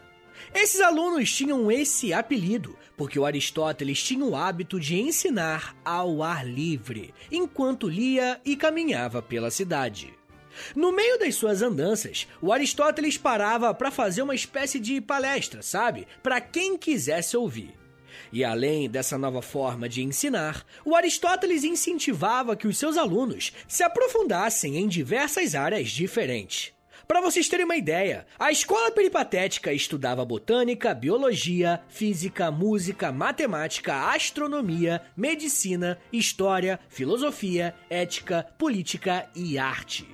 Esses 0.53 0.81
alunos 0.81 1.31
tinham 1.33 1.71
esse 1.71 2.13
apelido 2.13 2.77
porque 2.99 3.17
o 3.17 3.25
Aristóteles 3.25 4.03
tinha 4.03 4.25
o 4.25 4.35
hábito 4.35 4.77
de 4.77 4.99
ensinar 4.99 5.73
ao 5.85 6.21
ar 6.21 6.45
livre, 6.45 7.13
enquanto 7.31 7.87
lia 7.87 8.41
e 8.43 8.57
caminhava 8.57 9.21
pela 9.21 9.49
cidade. 9.49 10.13
No 10.75 10.91
meio 10.91 11.17
das 11.17 11.35
suas 11.35 11.61
andanças, 11.61 12.27
o 12.41 12.51
Aristóteles 12.51 13.17
parava 13.17 13.73
para 13.73 13.89
fazer 13.89 14.21
uma 14.21 14.35
espécie 14.35 14.81
de 14.81 14.99
palestra, 14.99 15.61
sabe? 15.61 16.05
Para 16.21 16.41
quem 16.41 16.77
quisesse 16.77 17.37
ouvir. 17.37 17.73
E 18.33 18.43
além 18.43 18.89
dessa 18.89 19.17
nova 19.17 19.41
forma 19.41 19.87
de 19.87 20.03
ensinar, 20.03 20.65
o 20.83 20.93
Aristóteles 20.93 21.63
incentivava 21.63 22.53
que 22.53 22.67
os 22.67 22.77
seus 22.77 22.97
alunos 22.97 23.53
se 23.65 23.81
aprofundassem 23.81 24.75
em 24.75 24.89
diversas 24.89 25.55
áreas 25.55 25.89
diferentes. 25.89 26.73
Para 27.09 27.21
vocês 27.21 27.49
terem 27.49 27.65
uma 27.65 27.75
ideia, 27.75 28.27
a 28.37 28.51
escola 28.51 28.91
peripatética 28.91 29.73
estudava 29.73 30.23
botânica, 30.23 30.93
biologia, 30.93 31.81
física, 31.89 32.51
música, 32.51 33.11
matemática, 33.11 34.11
astronomia, 34.11 35.01
medicina, 35.17 35.99
história, 36.13 36.79
filosofia, 36.87 37.73
ética, 37.89 38.45
política 38.59 39.27
e 39.35 39.57
arte. 39.57 40.07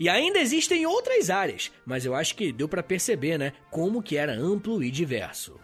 E 0.00 0.08
ainda 0.08 0.38
existem 0.38 0.86
outras 0.86 1.28
áreas, 1.28 1.70
mas 1.84 2.06
eu 2.06 2.14
acho 2.14 2.34
que 2.34 2.50
deu 2.50 2.66
para 2.66 2.82
perceber, 2.82 3.36
né, 3.36 3.52
como 3.70 4.02
que 4.02 4.16
era 4.16 4.32
amplo 4.32 4.82
e 4.82 4.90
diverso. 4.90 5.60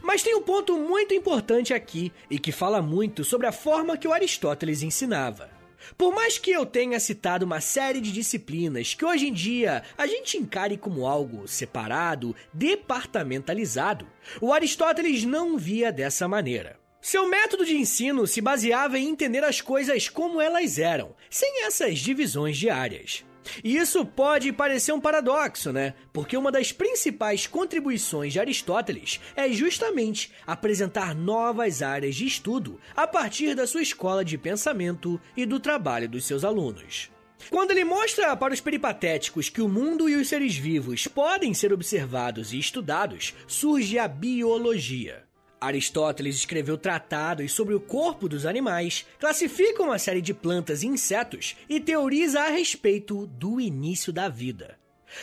Mas 0.00 0.22
tem 0.22 0.36
um 0.36 0.42
ponto 0.42 0.76
muito 0.76 1.12
importante 1.12 1.74
aqui 1.74 2.12
e 2.30 2.38
que 2.38 2.52
fala 2.52 2.80
muito 2.80 3.24
sobre 3.24 3.48
a 3.48 3.52
forma 3.52 3.96
que 3.96 4.06
o 4.06 4.12
Aristóteles 4.12 4.80
ensinava. 4.84 5.59
Por 5.96 6.14
mais 6.14 6.38
que 6.38 6.50
eu 6.50 6.66
tenha 6.66 7.00
citado 7.00 7.44
uma 7.44 7.60
série 7.60 8.00
de 8.00 8.12
disciplinas 8.12 8.94
que 8.94 9.04
hoje 9.04 9.28
em 9.28 9.32
dia 9.32 9.82
a 9.96 10.06
gente 10.06 10.36
encare 10.36 10.76
como 10.76 11.06
algo 11.06 11.46
separado, 11.46 12.34
departamentalizado, 12.52 14.06
o 14.40 14.52
Aristóteles 14.52 15.24
não 15.24 15.56
via 15.56 15.92
dessa 15.92 16.28
maneira. 16.28 16.78
Seu 17.00 17.26
método 17.26 17.64
de 17.64 17.76
ensino 17.76 18.26
se 18.26 18.42
baseava 18.42 18.98
em 18.98 19.08
entender 19.08 19.42
as 19.42 19.60
coisas 19.62 20.08
como 20.08 20.40
elas 20.40 20.78
eram, 20.78 21.14
sem 21.30 21.64
essas 21.64 21.98
divisões 21.98 22.58
de 22.58 22.68
áreas. 22.68 23.24
E 23.62 23.76
isso 23.76 24.04
pode 24.04 24.52
parecer 24.52 24.92
um 24.92 25.00
paradoxo, 25.00 25.72
né? 25.72 25.94
Porque 26.12 26.36
uma 26.36 26.52
das 26.52 26.72
principais 26.72 27.46
contribuições 27.46 28.32
de 28.32 28.40
Aristóteles 28.40 29.20
é 29.34 29.50
justamente 29.50 30.32
apresentar 30.46 31.14
novas 31.14 31.82
áreas 31.82 32.14
de 32.14 32.26
estudo 32.26 32.80
a 32.94 33.06
partir 33.06 33.54
da 33.54 33.66
sua 33.66 33.82
escola 33.82 34.24
de 34.24 34.36
pensamento 34.36 35.20
e 35.36 35.44
do 35.46 35.60
trabalho 35.60 36.08
dos 36.08 36.24
seus 36.24 36.44
alunos. 36.44 37.10
Quando 37.48 37.70
ele 37.70 37.84
mostra 37.84 38.36
para 38.36 38.52
os 38.52 38.60
peripatéticos 38.60 39.48
que 39.48 39.62
o 39.62 39.68
mundo 39.68 40.08
e 40.08 40.16
os 40.16 40.28
seres 40.28 40.56
vivos 40.56 41.06
podem 41.06 41.54
ser 41.54 41.72
observados 41.72 42.52
e 42.52 42.58
estudados, 42.58 43.34
surge 43.46 43.98
a 43.98 44.06
biologia. 44.06 45.29
Aristóteles 45.60 46.36
escreveu 46.36 46.78
tratados 46.78 47.52
sobre 47.52 47.74
o 47.74 47.80
corpo 47.80 48.26
dos 48.26 48.46
animais, 48.46 49.04
classifica 49.18 49.82
uma 49.82 49.98
série 49.98 50.22
de 50.22 50.32
plantas 50.32 50.82
e 50.82 50.86
insetos 50.86 51.54
e 51.68 51.78
teoriza 51.78 52.40
a 52.40 52.48
respeito 52.48 53.26
do 53.26 53.60
início 53.60 54.10
da 54.10 54.26
vida. 54.26 54.78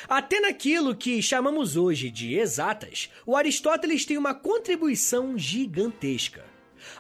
Até 0.08 0.40
naquilo 0.40 0.96
que 0.96 1.24
chamamos 1.24 1.76
hoje 1.76 2.12
de 2.12 2.36
exatas, 2.36 3.10
o 3.26 3.36
Aristóteles 3.36 4.06
tem 4.06 4.18
uma 4.18 4.36
contribuição 4.36 5.38
gigantesca. 5.40 6.46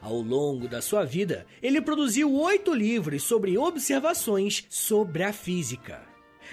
Ao 0.01 0.19
longo 0.19 0.67
da 0.67 0.81
sua 0.81 1.05
vida, 1.05 1.45
ele 1.61 1.79
produziu 1.79 2.33
oito 2.33 2.73
livros 2.73 3.21
sobre 3.21 3.55
observações 3.55 4.65
sobre 4.67 5.21
a 5.21 5.31
física. 5.31 6.01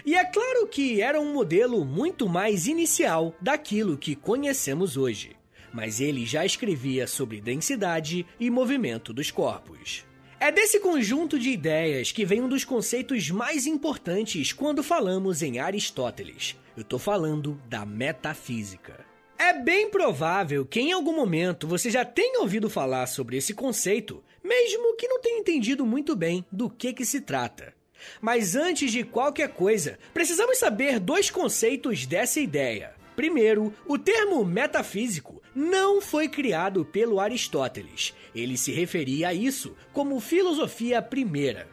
E 0.05 0.15
é 0.15 0.25
claro 0.25 0.67
que 0.67 1.01
era 1.01 1.19
um 1.19 1.33
modelo 1.33 1.83
muito 1.83 2.29
mais 2.29 2.67
inicial 2.67 3.35
daquilo 3.41 3.97
que 3.97 4.15
conhecemos 4.15 4.99
hoje 4.99 5.35
mas 5.75 6.01
ele 6.01 6.25
já 6.25 6.47
escrevia 6.47 7.05
sobre 7.05 7.41
densidade 7.41 8.25
e 8.39 8.49
movimento 8.49 9.13
dos 9.13 9.33
corpos. 9.33 10.05
É 10.39 10.53
desse 10.53 10.79
conjunto 10.79 11.37
de 11.37 11.51
ideias 11.51 12.13
que 12.13 12.25
vem 12.25 12.41
um 12.41 12.49
dos 12.49 12.65
conceitos 12.65 13.29
mais 13.31 13.67
importantes 13.67 14.53
quando 14.53 14.85
falamos 14.85 15.43
em 15.43 15.59
Aristóteles. 15.59 16.57
Eu 16.77 16.83
estou 16.83 16.99
falando 16.99 17.61
da 17.69 17.85
metafísica. 17.85 19.05
É 19.37 19.53
bem 19.53 19.91
provável 19.91 20.65
que 20.65 20.79
em 20.79 20.93
algum 20.93 21.15
momento 21.15 21.67
você 21.67 21.91
já 21.91 22.05
tenha 22.05 22.41
ouvido 22.41 22.71
falar 22.71 23.07
sobre 23.07 23.37
esse 23.37 23.53
conceito, 23.53 24.23
mesmo 24.45 24.95
que 24.97 25.09
não 25.09 25.21
tenha 25.21 25.41
entendido 25.41 25.85
muito 25.85 26.15
bem 26.15 26.45
do 26.53 26.71
que, 26.71 26.93
que 26.93 27.05
se 27.05 27.21
trata. 27.21 27.75
Mas 28.21 28.55
antes 28.55 28.93
de 28.93 29.03
qualquer 29.03 29.49
coisa, 29.49 29.99
precisamos 30.13 30.59
saber 30.59 31.01
dois 31.01 31.31
conceitos 31.31 32.07
dessa 32.07 32.39
ideia. 32.39 32.95
Primeiro, 33.17 33.73
o 33.87 33.97
termo 33.97 34.45
metafísico 34.45 35.43
não 35.55 36.01
foi 36.01 36.29
criado 36.29 36.85
pelo 36.85 37.21
Aristóteles. 37.21 38.13
Ele 38.35 38.57
se 38.57 38.73
referia 38.73 39.29
a 39.29 39.35
isso 39.35 39.77
como 39.93 40.21
filosofia 40.21 41.01
primeira. 41.01 41.69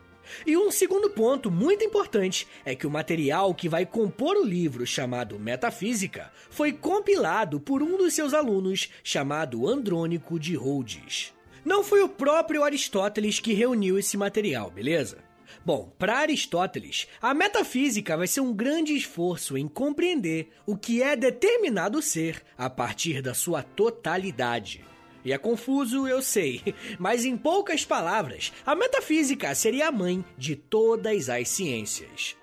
E 0.46 0.56
um 0.56 0.72
segundo 0.72 1.10
ponto 1.10 1.52
muito 1.52 1.84
importante 1.84 2.48
é 2.64 2.76
que 2.76 2.88
o 2.88 2.92
material 2.92 3.54
que 3.54 3.68
vai 3.68 3.86
compor 3.86 4.38
o 4.38 4.46
livro 4.46 4.86
chamado 4.86 5.38
Metafísica 5.40 6.32
foi 6.50 6.72
compilado 6.72 7.60
por 7.60 7.84
um 7.84 7.98
dos 7.98 8.14
seus 8.14 8.34
alunos 8.34 8.90
chamado 9.04 9.68
Andrônico 9.68 10.40
de 10.40 10.56
Rhodes. 10.56 11.34
Não 11.66 11.84
foi 11.84 12.02
o 12.02 12.10
próprio 12.10 12.64
Aristóteles 12.64 13.40
que 13.40 13.54
reuniu 13.54 14.00
esse 14.00 14.18
material, 14.18 14.72
beleza? 14.72 15.18
Bom, 15.66 15.94
para 15.98 16.18
Aristóteles, 16.18 17.08
a 17.22 17.34
metafísica 17.34 18.18
vai 18.18 18.28
ser 18.28 18.42
um 18.42 18.54
grande 18.54 18.96
esforço 18.96 19.58
em 19.58 19.68
compreender 19.68 20.50
o 20.66 20.78
que 20.78 21.02
é 21.02 21.16
determinado 21.16 22.02
ser 22.02 22.42
a 22.58 22.70
partir 22.70 23.22
da 23.22 23.34
sua 23.34 23.64
totalidade. 23.64 24.86
E 25.24 25.32
é 25.32 25.38
confuso, 25.38 26.08
eu 26.08 26.22
sei, 26.22 26.62
mas 26.98 27.26
em 27.26 27.38
poucas 27.38 27.86
palavras, 27.86 28.52
a 28.66 28.76
metafísica 28.76 29.54
seria 29.54 29.88
a 29.88 29.92
mãe 29.92 30.26
de 30.38 30.56
todas 30.56 31.30
as 31.30 31.48
ciências. 31.50 32.36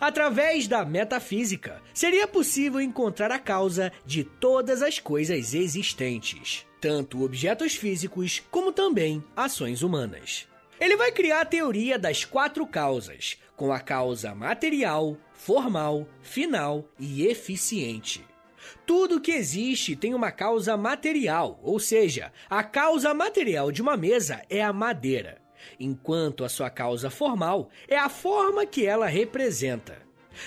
Através 0.00 0.66
da 0.66 0.84
metafísica, 0.84 1.82
seria 1.92 2.26
possível 2.26 2.80
encontrar 2.80 3.30
a 3.30 3.38
causa 3.38 3.92
de 4.04 4.24
todas 4.24 4.82
as 4.82 4.98
coisas 4.98 5.54
existentes, 5.54 6.66
tanto 6.80 7.22
objetos 7.22 7.74
físicos 7.74 8.42
como 8.50 8.72
também 8.72 9.22
ações 9.36 9.82
humanas. 9.82 10.48
Ele 10.80 10.96
vai 10.96 11.10
criar 11.10 11.40
a 11.40 11.46
teoria 11.46 11.98
das 11.98 12.24
quatro 12.24 12.66
causas, 12.66 13.38
com 13.56 13.72
a 13.72 13.80
causa 13.80 14.34
material, 14.34 15.16
formal, 15.32 16.06
final 16.20 16.84
e 16.98 17.26
eficiente. 17.26 18.24
Tudo 18.84 19.20
que 19.20 19.32
existe 19.32 19.96
tem 19.96 20.12
uma 20.12 20.30
causa 20.30 20.76
material, 20.76 21.58
ou 21.62 21.78
seja, 21.78 22.32
a 22.50 22.62
causa 22.62 23.14
material 23.14 23.72
de 23.72 23.80
uma 23.80 23.96
mesa 23.96 24.42
é 24.50 24.62
a 24.62 24.72
madeira, 24.72 25.40
enquanto 25.78 26.44
a 26.44 26.48
sua 26.48 26.68
causa 26.68 27.08
formal 27.08 27.70
é 27.88 27.96
a 27.96 28.08
forma 28.08 28.66
que 28.66 28.84
ela 28.84 29.06
representa. 29.06 30.04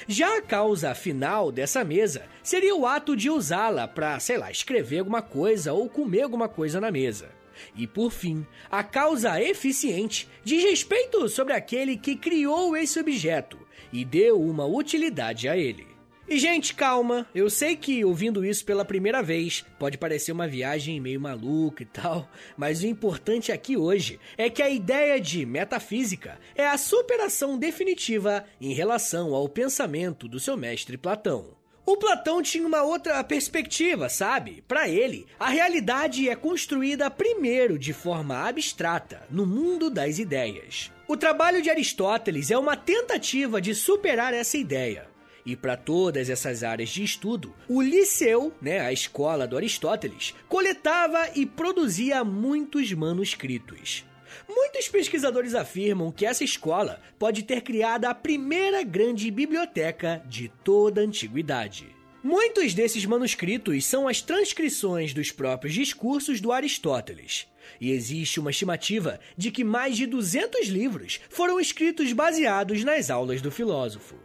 Já 0.07 0.37
a 0.37 0.41
causa 0.41 0.93
final 0.93 1.51
dessa 1.51 1.83
mesa 1.83 2.23
seria 2.43 2.75
o 2.75 2.85
ato 2.85 3.15
de 3.15 3.29
usá-la 3.29 3.87
para, 3.87 4.19
sei 4.19 4.37
lá, 4.37 4.51
escrever 4.51 4.99
alguma 4.99 5.21
coisa 5.21 5.73
ou 5.73 5.89
comer 5.89 6.21
alguma 6.21 6.47
coisa 6.47 6.79
na 6.79 6.91
mesa. 6.91 7.38
E 7.75 7.87
por 7.87 8.11
fim, 8.11 8.45
a 8.69 8.83
causa 8.83 9.41
eficiente 9.41 10.27
diz 10.43 10.63
respeito 10.63 11.27
sobre 11.29 11.53
aquele 11.53 11.97
que 11.97 12.15
criou 12.15 12.75
esse 12.75 12.99
objeto 12.99 13.57
e 13.91 14.05
deu 14.05 14.41
uma 14.41 14.65
utilidade 14.65 15.47
a 15.47 15.57
ele. 15.57 15.87
E, 16.29 16.37
gente, 16.37 16.75
calma. 16.75 17.27
Eu 17.33 17.49
sei 17.49 17.75
que 17.75 18.05
ouvindo 18.05 18.45
isso 18.45 18.63
pela 18.63 18.85
primeira 18.85 19.23
vez 19.23 19.65
pode 19.79 19.97
parecer 19.97 20.31
uma 20.31 20.47
viagem 20.47 21.01
meio 21.01 21.19
maluca 21.19 21.81
e 21.81 21.87
tal, 21.87 22.29
mas 22.55 22.83
o 22.83 22.87
importante 22.87 23.51
aqui 23.51 23.75
hoje 23.75 24.19
é 24.37 24.47
que 24.47 24.61
a 24.61 24.69
ideia 24.69 25.19
de 25.19 25.43
metafísica 25.43 26.39
é 26.55 26.67
a 26.67 26.77
superação 26.77 27.57
definitiva 27.57 28.45
em 28.61 28.73
relação 28.73 29.33
ao 29.33 29.49
pensamento 29.49 30.27
do 30.27 30.39
seu 30.39 30.55
mestre 30.55 30.97
Platão. 30.97 31.58
O 31.89 31.97
Platão 31.97 32.39
tinha 32.39 32.67
uma 32.67 32.83
outra 32.83 33.23
perspectiva, 33.23 34.09
sabe? 34.09 34.63
Para 34.67 34.87
ele, 34.87 35.25
a 35.39 35.49
realidade 35.49 36.29
é 36.29 36.35
construída 36.35 37.09
primeiro 37.09 37.79
de 37.79 37.93
forma 37.93 38.47
abstrata, 38.47 39.23
no 39.27 39.43
mundo 39.43 39.89
das 39.89 40.19
ideias. 40.19 40.91
O 41.07 41.17
trabalho 41.17 41.63
de 41.63 41.69
Aristóteles 41.71 42.51
é 42.51 42.57
uma 42.59 42.77
tentativa 42.77 43.59
de 43.59 43.73
superar 43.73 44.35
essa 44.35 44.55
ideia. 44.55 45.07
E 45.43 45.55
para 45.55 45.75
todas 45.75 46.29
essas 46.29 46.63
áreas 46.63 46.89
de 46.89 47.03
estudo, 47.03 47.55
o 47.67 47.81
Liceu, 47.81 48.53
né, 48.61 48.81
a 48.81 48.93
escola 48.93 49.47
do 49.47 49.57
Aristóteles, 49.57 50.35
coletava 50.47 51.31
e 51.33 51.43
produzia 51.43 52.23
muitos 52.23 52.93
manuscritos. 52.93 54.05
Muitos 54.49 54.89
pesquisadores 54.89 55.53
afirmam 55.53 56.11
que 56.11 56.25
essa 56.25 56.43
escola 56.43 56.99
pode 57.19 57.43
ter 57.43 57.61
criado 57.61 58.05
a 58.05 58.15
primeira 58.15 58.81
grande 58.81 59.29
biblioteca 59.29 60.23
de 60.25 60.51
toda 60.63 61.01
a 61.01 61.03
antiguidade. 61.03 61.95
Muitos 62.23 62.73
desses 62.73 63.05
manuscritos 63.05 63.85
são 63.85 64.07
as 64.07 64.21
transcrições 64.21 65.13
dos 65.13 65.31
próprios 65.31 65.75
discursos 65.75 66.41
do 66.41 66.51
Aristóteles. 66.51 67.47
E 67.79 67.91
existe 67.91 68.39
uma 68.39 68.49
estimativa 68.49 69.19
de 69.37 69.51
que 69.51 69.63
mais 69.63 69.95
de 69.95 70.07
200 70.07 70.67
livros 70.67 71.21
foram 71.29 71.59
escritos 71.59 72.11
baseados 72.11 72.83
nas 72.83 73.11
aulas 73.11 73.41
do 73.41 73.51
filósofo. 73.51 74.15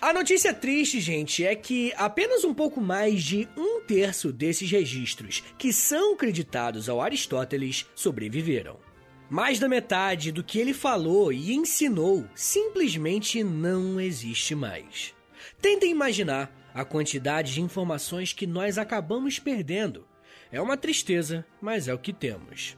A 0.00 0.12
notícia 0.12 0.54
triste, 0.54 1.00
gente, 1.00 1.44
é 1.44 1.54
que 1.54 1.92
apenas 1.96 2.44
um 2.44 2.54
pouco 2.54 2.80
mais 2.80 3.22
de 3.22 3.46
um 3.56 3.82
terço 3.82 4.32
desses 4.32 4.70
registros 4.70 5.42
que 5.58 5.70
são 5.70 6.16
creditados 6.16 6.88
ao 6.88 7.00
Aristóteles 7.00 7.86
sobreviveram. 7.94 8.85
Mais 9.28 9.58
da 9.58 9.68
metade 9.68 10.30
do 10.30 10.44
que 10.44 10.58
ele 10.58 10.72
falou 10.72 11.32
e 11.32 11.52
ensinou 11.52 12.24
simplesmente 12.34 13.42
não 13.42 14.00
existe 14.00 14.54
mais. 14.54 15.12
Tentem 15.60 15.90
imaginar 15.90 16.54
a 16.72 16.84
quantidade 16.84 17.54
de 17.54 17.60
informações 17.60 18.32
que 18.32 18.46
nós 18.46 18.78
acabamos 18.78 19.38
perdendo. 19.40 20.06
É 20.52 20.60
uma 20.60 20.76
tristeza, 20.76 21.44
mas 21.60 21.88
é 21.88 21.94
o 21.94 21.98
que 21.98 22.12
temos. 22.12 22.76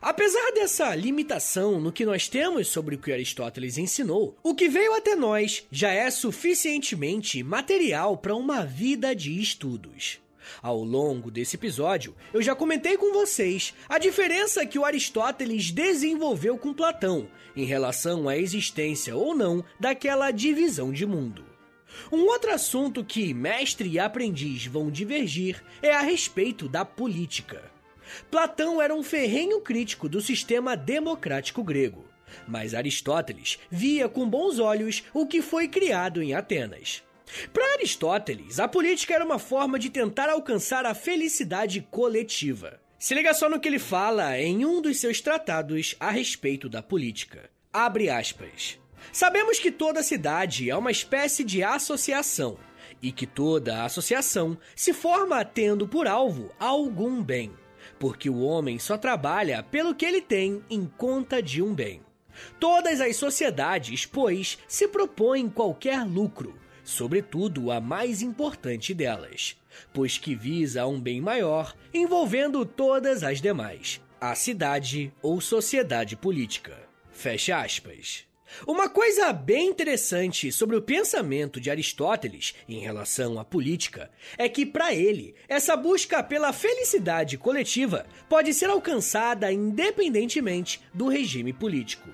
Apesar 0.00 0.52
dessa 0.52 0.94
limitação 0.94 1.80
no 1.80 1.92
que 1.92 2.04
nós 2.04 2.26
temos 2.26 2.68
sobre 2.68 2.96
o 2.96 2.98
que 2.98 3.12
Aristóteles 3.12 3.78
ensinou, 3.78 4.36
o 4.42 4.54
que 4.54 4.68
veio 4.68 4.94
até 4.94 5.14
nós 5.14 5.66
já 5.70 5.90
é 5.90 6.10
suficientemente 6.10 7.42
material 7.42 8.16
para 8.16 8.34
uma 8.34 8.64
vida 8.64 9.14
de 9.14 9.40
estudos. 9.40 10.20
Ao 10.62 10.82
longo 10.82 11.30
desse 11.30 11.56
episódio, 11.56 12.14
eu 12.32 12.42
já 12.42 12.54
comentei 12.54 12.96
com 12.96 13.12
vocês 13.12 13.74
a 13.88 13.98
diferença 13.98 14.66
que 14.66 14.78
o 14.78 14.84
Aristóteles 14.84 15.70
desenvolveu 15.70 16.58
com 16.58 16.72
Platão 16.72 17.28
em 17.56 17.64
relação 17.64 18.28
à 18.28 18.36
existência 18.36 19.16
ou 19.16 19.34
não 19.34 19.64
daquela 19.80 20.30
divisão 20.30 20.92
de 20.92 21.04
mundo. 21.04 21.44
Um 22.12 22.26
outro 22.26 22.52
assunto 22.52 23.04
que 23.04 23.34
mestre 23.34 23.88
e 23.88 23.98
aprendiz 23.98 24.66
vão 24.66 24.90
divergir 24.90 25.62
é 25.82 25.92
a 25.92 26.00
respeito 26.00 26.68
da 26.68 26.84
política. 26.84 27.62
Platão 28.30 28.80
era 28.80 28.94
um 28.94 29.02
ferrenho 29.02 29.60
crítico 29.60 30.08
do 30.08 30.20
sistema 30.20 30.76
democrático 30.76 31.62
grego, 31.62 32.04
mas 32.46 32.74
Aristóteles 32.74 33.58
via 33.70 34.08
com 34.08 34.28
bons 34.28 34.58
olhos 34.58 35.04
o 35.12 35.26
que 35.26 35.42
foi 35.42 35.68
criado 35.68 36.22
em 36.22 36.34
Atenas. 36.34 37.02
Para 37.52 37.74
Aristóteles, 37.74 38.58
a 38.58 38.68
política 38.68 39.14
era 39.14 39.24
uma 39.24 39.38
forma 39.38 39.78
de 39.78 39.90
tentar 39.90 40.28
alcançar 40.28 40.86
a 40.86 40.94
felicidade 40.94 41.86
coletiva. 41.90 42.80
Se 42.98 43.14
liga 43.14 43.32
só 43.32 43.48
no 43.48 43.60
que 43.60 43.68
ele 43.68 43.78
fala 43.78 44.38
em 44.38 44.64
um 44.64 44.82
dos 44.82 44.98
seus 44.98 45.20
tratados 45.20 45.94
a 46.00 46.10
respeito 46.10 46.68
da 46.68 46.82
política. 46.82 47.48
Abre 47.72 48.10
aspas. 48.10 48.78
Sabemos 49.12 49.58
que 49.58 49.70
toda 49.70 50.02
cidade 50.02 50.68
é 50.68 50.76
uma 50.76 50.90
espécie 50.90 51.44
de 51.44 51.62
associação 51.62 52.58
e 53.00 53.12
que 53.12 53.26
toda 53.26 53.84
associação 53.84 54.58
se 54.74 54.92
forma 54.92 55.44
tendo 55.44 55.86
por 55.86 56.08
alvo 56.08 56.50
algum 56.58 57.22
bem 57.22 57.52
porque 57.98 58.30
o 58.30 58.40
homem 58.40 58.78
só 58.78 58.96
trabalha 58.96 59.62
pelo 59.62 59.94
que 59.94 60.06
ele 60.06 60.20
tem 60.20 60.62
em 60.70 60.86
conta 60.86 61.42
de 61.42 61.62
um 61.62 61.74
bem. 61.74 62.00
Todas 62.60 63.00
as 63.00 63.16
sociedades, 63.16 64.06
pois, 64.06 64.58
se 64.68 64.86
propõem 64.86 65.48
qualquer 65.48 66.04
lucro, 66.04 66.56
sobretudo 66.88 67.70
a 67.70 67.82
mais 67.82 68.22
importante 68.22 68.94
delas, 68.94 69.54
pois 69.92 70.16
que 70.16 70.34
visa 70.34 70.86
um 70.86 70.98
bem 70.98 71.20
maior 71.20 71.76
envolvendo 71.92 72.64
todas 72.64 73.22
as 73.22 73.42
demais, 73.42 74.00
a 74.18 74.34
cidade 74.34 75.12
ou 75.20 75.38
sociedade 75.38 76.16
política. 76.16 76.74
Fecha 77.12 77.58
aspas. 77.58 78.24
Uma 78.66 78.88
coisa 78.88 79.30
bem 79.34 79.68
interessante 79.68 80.50
sobre 80.50 80.76
o 80.76 80.80
pensamento 80.80 81.60
de 81.60 81.70
Aristóteles 81.70 82.54
em 82.66 82.78
relação 82.78 83.38
à 83.38 83.44
política 83.44 84.10
é 84.38 84.48
que, 84.48 84.64
para 84.64 84.94
ele, 84.94 85.34
essa 85.46 85.76
busca 85.76 86.22
pela 86.22 86.54
felicidade 86.54 87.36
coletiva 87.36 88.06
pode 88.30 88.54
ser 88.54 88.70
alcançada 88.70 89.52
independentemente 89.52 90.80
do 90.94 91.06
regime 91.06 91.52
político. 91.52 92.08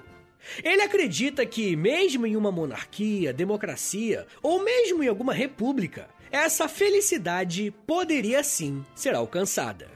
Ele 0.62 0.82
acredita 0.82 1.44
que, 1.46 1.74
mesmo 1.76 2.26
em 2.26 2.36
uma 2.36 2.52
monarquia, 2.52 3.32
democracia 3.32 4.26
ou 4.42 4.62
mesmo 4.62 5.02
em 5.02 5.08
alguma 5.08 5.32
república, 5.32 6.08
essa 6.30 6.68
felicidade 6.68 7.72
poderia 7.86 8.42
sim 8.42 8.84
ser 8.94 9.14
alcançada. 9.14 9.88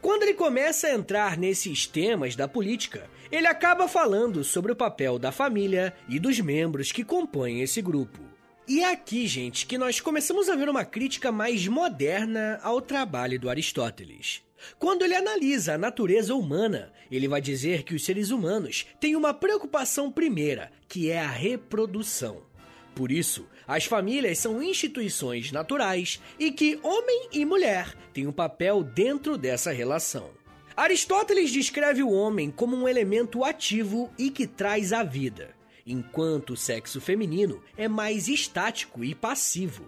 Quando 0.00 0.22
ele 0.22 0.34
começa 0.34 0.86
a 0.86 0.94
entrar 0.94 1.36
nesses 1.36 1.86
temas 1.86 2.36
da 2.36 2.46
política, 2.46 3.10
ele 3.30 3.46
acaba 3.46 3.88
falando 3.88 4.44
sobre 4.44 4.70
o 4.70 4.76
papel 4.76 5.18
da 5.18 5.32
família 5.32 5.94
e 6.08 6.18
dos 6.18 6.38
membros 6.38 6.92
que 6.92 7.02
compõem 7.02 7.62
esse 7.62 7.82
grupo. 7.82 8.20
E 8.68 8.80
é 8.80 8.92
aqui, 8.92 9.26
gente, 9.26 9.66
que 9.66 9.76
nós 9.76 10.00
começamos 10.00 10.48
a 10.48 10.54
ver 10.54 10.68
uma 10.68 10.84
crítica 10.84 11.32
mais 11.32 11.66
moderna 11.66 12.60
ao 12.62 12.80
trabalho 12.80 13.38
do 13.40 13.50
Aristóteles. 13.50 14.42
Quando 14.78 15.02
ele 15.02 15.14
analisa 15.14 15.74
a 15.74 15.78
natureza 15.78 16.34
humana, 16.34 16.92
ele 17.10 17.28
vai 17.28 17.40
dizer 17.40 17.82
que 17.82 17.94
os 17.94 18.04
seres 18.04 18.30
humanos 18.30 18.86
têm 19.00 19.16
uma 19.16 19.34
preocupação 19.34 20.10
primeira, 20.10 20.70
que 20.88 21.10
é 21.10 21.20
a 21.20 21.30
reprodução. 21.30 22.42
Por 22.94 23.10
isso, 23.10 23.46
as 23.66 23.84
famílias 23.84 24.38
são 24.38 24.62
instituições 24.62 25.50
naturais 25.50 26.20
e 26.38 26.50
que 26.50 26.78
homem 26.82 27.28
e 27.32 27.44
mulher 27.44 27.94
têm 28.12 28.26
um 28.26 28.32
papel 28.32 28.82
dentro 28.82 29.38
dessa 29.38 29.72
relação. 29.72 30.30
Aristóteles 30.76 31.50
descreve 31.50 32.02
o 32.02 32.10
homem 32.10 32.50
como 32.50 32.76
um 32.76 32.88
elemento 32.88 33.44
ativo 33.44 34.10
e 34.18 34.30
que 34.30 34.46
traz 34.46 34.92
a 34.92 35.02
vida, 35.02 35.54
enquanto 35.86 36.50
o 36.50 36.56
sexo 36.56 37.00
feminino 37.00 37.62
é 37.76 37.88
mais 37.88 38.28
estático 38.28 39.04
e 39.04 39.14
passivo. 39.14 39.84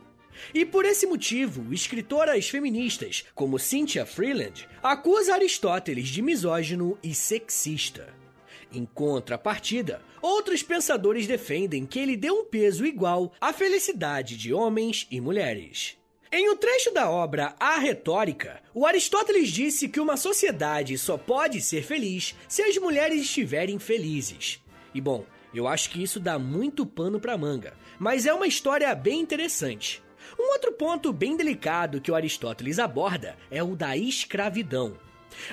E 0.52 0.64
por 0.64 0.84
esse 0.84 1.06
motivo, 1.06 1.72
escritoras 1.72 2.48
feministas 2.48 3.24
como 3.34 3.58
Cynthia 3.58 4.04
Freeland 4.06 4.68
acusam 4.82 5.34
Aristóteles 5.34 6.08
de 6.08 6.22
misógino 6.22 6.98
e 7.02 7.14
sexista. 7.14 8.14
Em 8.72 8.84
contrapartida, 8.84 10.02
outros 10.20 10.62
pensadores 10.62 11.26
defendem 11.26 11.86
que 11.86 11.98
ele 11.98 12.16
deu 12.16 12.34
um 12.34 12.44
peso 12.44 12.84
igual 12.84 13.32
à 13.40 13.52
felicidade 13.52 14.36
de 14.36 14.52
homens 14.52 15.06
e 15.10 15.20
mulheres. 15.20 15.96
Em 16.32 16.50
um 16.50 16.56
trecho 16.56 16.92
da 16.92 17.08
obra 17.08 17.54
A 17.60 17.78
Retórica, 17.78 18.60
o 18.74 18.84
Aristóteles 18.84 19.50
disse 19.50 19.88
que 19.88 20.00
uma 20.00 20.16
sociedade 20.16 20.98
só 20.98 21.16
pode 21.16 21.60
ser 21.60 21.84
feliz 21.84 22.34
se 22.48 22.60
as 22.60 22.76
mulheres 22.76 23.22
estiverem 23.22 23.78
felizes. 23.78 24.60
E 24.92 25.00
bom, 25.00 25.24
eu 25.54 25.68
acho 25.68 25.90
que 25.90 26.02
isso 26.02 26.18
dá 26.18 26.36
muito 26.36 26.84
pano 26.84 27.20
para 27.20 27.38
manga, 27.38 27.74
mas 28.00 28.26
é 28.26 28.34
uma 28.34 28.48
história 28.48 28.92
bem 28.96 29.20
interessante. 29.20 30.02
Um 30.38 30.52
outro 30.52 30.72
ponto 30.72 31.12
bem 31.12 31.36
delicado 31.36 32.00
que 32.00 32.10
o 32.10 32.14
Aristóteles 32.14 32.78
aborda 32.78 33.36
é 33.50 33.62
o 33.62 33.76
da 33.76 33.96
escravidão. 33.96 34.96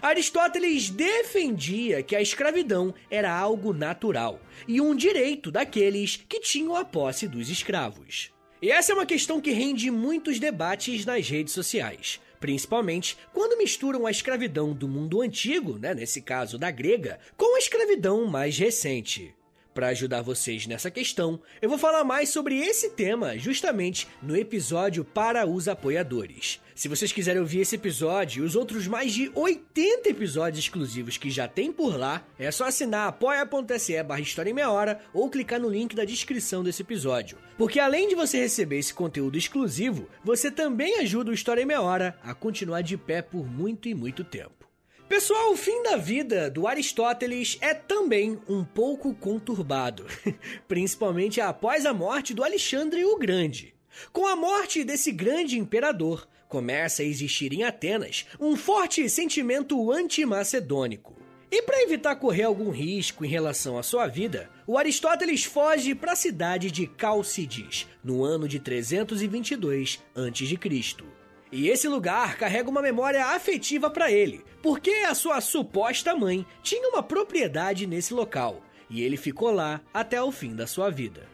Aristóteles 0.02 0.90
defendia 0.90 2.04
que 2.04 2.16
a 2.16 2.22
escravidão 2.22 2.94
era 3.10 3.36
algo 3.36 3.74
natural 3.74 4.40
e 4.68 4.80
um 4.80 4.96
direito 4.96 5.52
daqueles 5.52 6.18
que 6.28 6.40
tinham 6.40 6.76
a 6.76 6.86
posse 6.86 7.28
dos 7.28 7.50
escravos. 7.50 8.32
E 8.62 8.72
essa 8.72 8.92
é 8.92 8.96
uma 8.96 9.06
questão 9.06 9.42
que 9.42 9.52
rende 9.52 9.90
muitos 9.90 10.40
debates 10.40 11.04
nas 11.04 11.28
redes 11.28 11.54
sociais, 11.54 12.22
principalmente 12.40 13.18
quando 13.34 13.58
misturam 13.58 14.06
a 14.06 14.12
escravidão 14.12 14.72
do 14.74 14.88
mundo 14.88 15.22
antigo, 15.22 15.80
né, 15.80 15.96
nesse 15.96 16.22
caso 16.22 16.60
da 16.60 16.70
grega, 16.70 17.20
com 17.36 17.56
a 17.56 17.60
escravidão 17.60 18.26
mais 18.28 18.58
recente. 18.58 19.34
Para 19.74 19.88
ajudar 19.88 20.22
vocês 20.22 20.68
nessa 20.68 20.92
questão, 20.92 21.40
eu 21.62 21.70
vou 21.70 21.78
falar 21.78 22.04
mais 22.04 22.28
sobre 22.28 22.60
esse 22.60 22.90
tema 22.90 23.38
justamente 23.38 24.06
no 24.22 24.36
episódio 24.36 25.06
para 25.06 25.48
os 25.48 25.70
apoiadores. 25.70 26.60
Se 26.76 26.90
vocês 26.90 27.14
quiserem 27.14 27.40
ouvir 27.40 27.62
esse 27.62 27.76
episódio 27.76 28.44
e 28.44 28.46
os 28.46 28.56
outros 28.56 28.86
mais 28.86 29.14
de 29.14 29.32
80 29.34 30.10
episódios 30.10 30.60
exclusivos 30.60 31.18
que 31.18 31.30
já 31.30 31.48
tem 31.48 31.72
por 31.72 31.98
lá, 31.98 32.26
é 32.38 32.52
só 32.52 32.66
assinar 32.66 33.08
apoia.se 33.08 34.04
barra 34.04 34.20
História 34.20 34.50
em 34.50 34.54
Meia 34.54 34.70
Hora 34.70 35.00
ou 35.14 35.30
clicar 35.30 35.60
no 35.60 35.70
link 35.70 35.96
da 35.96 36.04
descrição 36.04 36.64
desse 36.64 36.82
episódio. 36.82 37.38
Porque 37.58 37.80
além 37.80 38.10
de 38.10 38.16
você 38.16 38.40
receber 38.40 38.80
esse 38.80 38.94
conteúdo 38.94 39.38
exclusivo, 39.38 40.10
você 40.22 40.52
também 40.52 41.00
ajuda 41.00 41.32
o 41.32 41.34
História 41.34 41.62
em 41.62 41.66
Meia 41.66 41.82
Hora 41.82 42.18
a 42.24 42.34
continuar 42.34 42.82
de 42.82 42.98
pé 42.98 43.22
por 43.22 43.46
muito 43.46 43.88
e 43.88 43.94
muito 43.94 44.24
tempo. 44.24 44.71
Pessoal, 45.12 45.52
o 45.52 45.58
fim 45.58 45.84
da 45.84 45.98
vida 45.98 46.50
do 46.50 46.66
Aristóteles 46.66 47.58
é 47.60 47.74
também 47.74 48.40
um 48.48 48.64
pouco 48.64 49.14
conturbado, 49.14 50.06
principalmente 50.70 51.42
após 51.42 51.86
a 51.86 51.94
morte 51.94 52.34
do 52.34 52.42
Alexandre 52.42 53.04
o 53.04 53.18
Grande. 53.18 53.76
Com 54.14 54.26
a 54.26 54.38
morte 54.38 54.86
desse 54.86 55.12
grande 55.12 55.60
imperador, 55.60 56.26
começa 56.48 57.02
a 57.02 57.06
existir 57.06 57.52
em 57.52 57.64
Atenas 57.64 58.26
um 58.40 58.56
forte 58.56 59.10
sentimento 59.10 59.92
antimacedônico. 59.92 61.14
E 61.52 61.62
para 61.62 61.84
evitar 61.84 62.16
correr 62.16 62.44
algum 62.44 62.70
risco 62.70 63.26
em 63.26 63.28
relação 63.28 63.78
à 63.78 63.84
sua 63.84 64.08
vida, 64.08 64.50
o 64.66 64.78
Aristóteles 64.78 65.44
foge 65.44 65.94
para 65.94 66.14
a 66.14 66.16
cidade 66.16 66.72
de 66.72 66.88
Calcides, 66.88 67.86
no 68.02 68.24
ano 68.24 68.48
de 68.48 68.60
322 68.62 70.02
a.C. 70.16 71.21
E 71.52 71.68
esse 71.68 71.88
lugar 71.88 72.38
carrega 72.38 72.70
uma 72.70 72.82
memória 72.82 73.26
afetiva 73.26 73.90
para 73.90 74.10
ele, 74.10 74.44
porque 74.62 74.92
a 75.08 75.14
sua 75.14 75.42
suposta 75.42 76.16
mãe 76.16 76.46
tinha 76.64 76.88
uma 76.90 77.04
propriedade 77.04 77.86
nesse 77.86 78.14
local, 78.14 78.64
e 78.90 79.02
ele 79.02 79.18
ficou 79.18 79.52
lá 79.52 79.82
até 79.94 80.22
o 80.22 80.32
fim 80.32 80.56
da 80.56 80.66
sua 80.66 80.90
vida. 80.90 81.28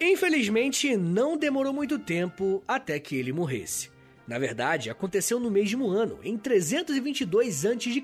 Infelizmente, 0.00 0.96
não 0.96 1.36
demorou 1.36 1.72
muito 1.72 1.98
tempo 1.98 2.62
até 2.66 2.98
que 2.98 3.14
ele 3.14 3.32
morresse. 3.32 3.90
Na 4.26 4.38
verdade, 4.38 4.88
aconteceu 4.88 5.38
no 5.38 5.50
mesmo 5.50 5.88
ano, 5.88 6.18
em 6.24 6.38
322 6.38 7.66
a.C., 7.66 8.02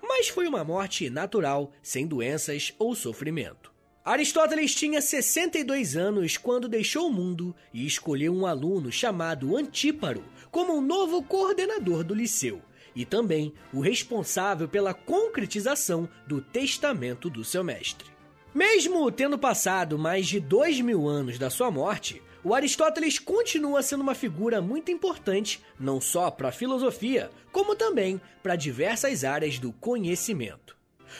mas 0.00 0.28
foi 0.28 0.46
uma 0.46 0.64
morte 0.64 1.10
natural, 1.10 1.70
sem 1.82 2.06
doenças 2.06 2.72
ou 2.78 2.94
sofrimento. 2.94 3.72
Aristóteles 4.04 4.74
tinha 4.74 5.00
62 5.00 5.96
anos 5.96 6.36
quando 6.36 6.68
deixou 6.68 7.06
o 7.06 7.12
mundo 7.12 7.54
e 7.72 7.86
escolheu 7.86 8.34
um 8.34 8.46
aluno 8.46 8.90
chamado 8.90 9.56
Antíparo 9.56 10.24
como 10.52 10.76
um 10.76 10.80
novo 10.82 11.22
coordenador 11.22 12.04
do 12.04 12.14
liceu 12.14 12.62
e 12.94 13.06
também 13.06 13.54
o 13.72 13.80
responsável 13.80 14.68
pela 14.68 14.92
concretização 14.92 16.06
do 16.26 16.42
testamento 16.42 17.30
do 17.30 17.42
seu 17.42 17.64
mestre. 17.64 18.10
Mesmo 18.54 19.10
tendo 19.10 19.38
passado 19.38 19.98
mais 19.98 20.26
de 20.26 20.38
dois 20.38 20.78
mil 20.78 21.08
anos 21.08 21.38
da 21.38 21.48
sua 21.48 21.70
morte, 21.70 22.22
o 22.44 22.54
Aristóteles 22.54 23.18
continua 23.18 23.82
sendo 23.82 24.02
uma 24.02 24.14
figura 24.14 24.60
muito 24.60 24.90
importante 24.90 25.62
não 25.80 26.00
só 26.00 26.30
para 26.30 26.48
a 26.48 26.52
filosofia, 26.52 27.30
como 27.50 27.74
também 27.74 28.20
para 28.42 28.54
diversas 28.54 29.24
áreas 29.24 29.58
do 29.58 29.72
conhecimento. 29.72 30.76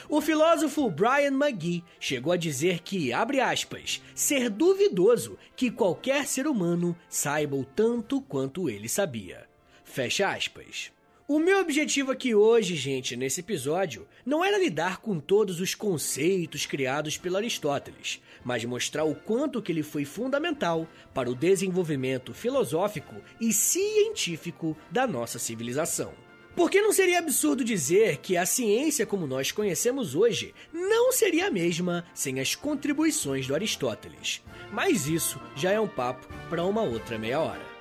O 0.09 0.21
filósofo 0.21 0.91
Brian 0.91 1.33
McGee 1.33 1.85
chegou 1.99 2.33
a 2.33 2.37
dizer 2.37 2.81
que, 2.81 3.13
abre 3.13 3.41
aspas, 3.41 4.03
ser 4.15 4.51
duvidoso 4.51 5.39
que 5.57 5.71
qualquer 5.71 6.27
ser 6.27 6.47
humano 6.47 6.97
saiba 7.09 7.57
o 7.57 7.65
tanto 7.65 8.21
quanto 8.21 8.69
ele 8.69 8.89
sabia. 8.89 9.47
Fecha 9.85 10.31
aspas. 10.31 10.91
O 11.29 11.39
meu 11.39 11.61
objetivo 11.61 12.11
aqui 12.11 12.35
hoje, 12.35 12.75
gente, 12.75 13.17
nesse 13.17 13.41
episódio, 13.41 14.07
não 14.27 14.45
era 14.45 14.59
lidar 14.59 15.01
com 15.01 15.19
todos 15.19 15.61
os 15.61 15.75
conceitos 15.75 16.67
criados 16.67 17.17
pelo 17.17 17.37
Aristóteles, 17.37 18.21
mas 18.45 18.65
mostrar 18.65 19.05
o 19.05 19.15
quanto 19.15 19.63
que 19.63 19.73
ele 19.73 19.83
foi 19.83 20.05
fundamental 20.05 20.87
para 21.15 21.31
o 21.31 21.35
desenvolvimento 21.35 22.35
filosófico 22.35 23.15
e 23.41 23.53
científico 23.53 24.77
da 24.91 25.07
nossa 25.07 25.39
civilização. 25.39 26.13
Porque 26.55 26.83
não 26.83 26.93
seria 26.93 27.19
absurdo 27.19 27.65
dizer 27.65 28.19
que 28.19 28.37
a 28.37 28.45
ciência 28.45 29.07
como 29.07 29.27
nós 29.27 29.51
conhecemos 29.51 30.15
hoje 30.15 30.55
não 30.73 31.11
seria 31.11 31.47
a 31.47 31.51
mesma 31.51 32.05
sem 32.15 32.41
as 32.41 32.55
contribuições 32.55 33.47
do 33.47 33.55
Aristóteles. 33.55 34.43
Mas 34.71 35.07
isso 35.07 35.41
já 35.57 35.71
é 35.71 35.81
um 35.81 35.89
papo 35.89 36.27
para 36.51 36.65
uma 36.65 36.83
outra 36.83 37.19
meia 37.19 37.41
hora. 37.41 37.73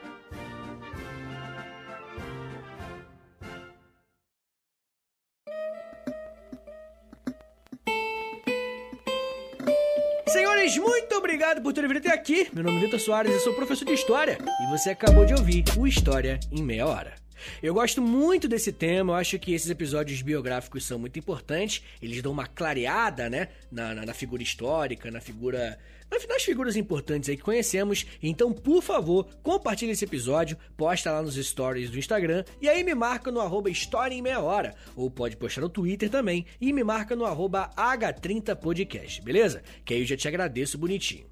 Senhores, 10.28 10.78
muito 10.78 11.14
obrigado 11.16 11.62
por 11.62 11.74
terem 11.74 11.90
vindo 11.90 11.98
até 11.98 12.14
aqui. 12.14 12.50
Meu 12.54 12.64
nome 12.64 12.78
é 12.78 12.82
Vitor 12.86 13.02
Soares, 13.02 13.34
eu 13.34 13.40
sou 13.42 13.54
professor 13.54 13.84
de 13.84 13.94
História 13.94 14.38
e 14.62 14.70
você 14.70 14.92
acabou 14.92 15.26
de 15.26 15.34
ouvir 15.34 15.66
o 15.78 15.86
História 15.86 16.40
em 16.50 16.64
Meia 16.64 16.88
Hora. 16.88 17.21
Eu 17.62 17.73
gosto 17.73 18.01
muito 18.01 18.47
desse 18.47 18.71
tema, 18.71 19.13
eu 19.13 19.17
acho 19.17 19.39
que 19.39 19.54
esses 19.54 19.69
episódios 19.69 20.21
biográficos 20.21 20.86
são 20.86 20.99
muito 20.99 21.17
importantes, 21.19 21.84
eles 22.01 22.21
dão 22.21 22.32
uma 22.32 22.47
clareada, 22.47 23.30
né, 23.30 23.49
na, 23.71 23.93
na, 23.93 24.06
na 24.06 24.13
figura 24.13 24.43
histórica, 24.43 25.10
na 25.10 25.21
figura 25.21 25.77
nas 26.27 26.43
figuras 26.43 26.75
importantes 26.75 27.30
aí 27.30 27.38
que 27.38 27.43
conhecemos. 27.43 28.06
Então, 28.21 28.51
por 28.51 28.82
favor, 28.82 29.27
compartilhe 29.41 29.91
esse 29.91 30.04
episódio, 30.04 30.58
posta 30.75 31.12
lá 31.12 31.21
nos 31.21 31.36
stories 31.36 31.89
do 31.89 31.97
Instagram 31.97 32.43
e 32.62 32.67
aí 32.67 32.84
me 32.84 32.93
marca 32.93 33.32
no 33.32 33.39
arroba 33.39 33.69
História 33.69 34.13
em 34.13 34.21
Meia 34.21 34.41
Hora. 34.41 34.75
Ou 34.95 35.10
pode 35.10 35.38
postar 35.38 35.62
no 35.62 35.69
Twitter 35.69 36.10
também 36.10 36.45
e 36.60 36.73
me 36.73 36.84
marca 36.84 37.15
no 37.15 37.25
arroba 37.25 37.69
H30podcast, 37.75 39.23
beleza? 39.23 39.63
Que 39.86 39.93
aí 39.93 40.01
eu 40.01 40.06
já 40.06 40.17
te 40.17 40.27
agradeço 40.27 40.77
bonitinho. 40.77 41.25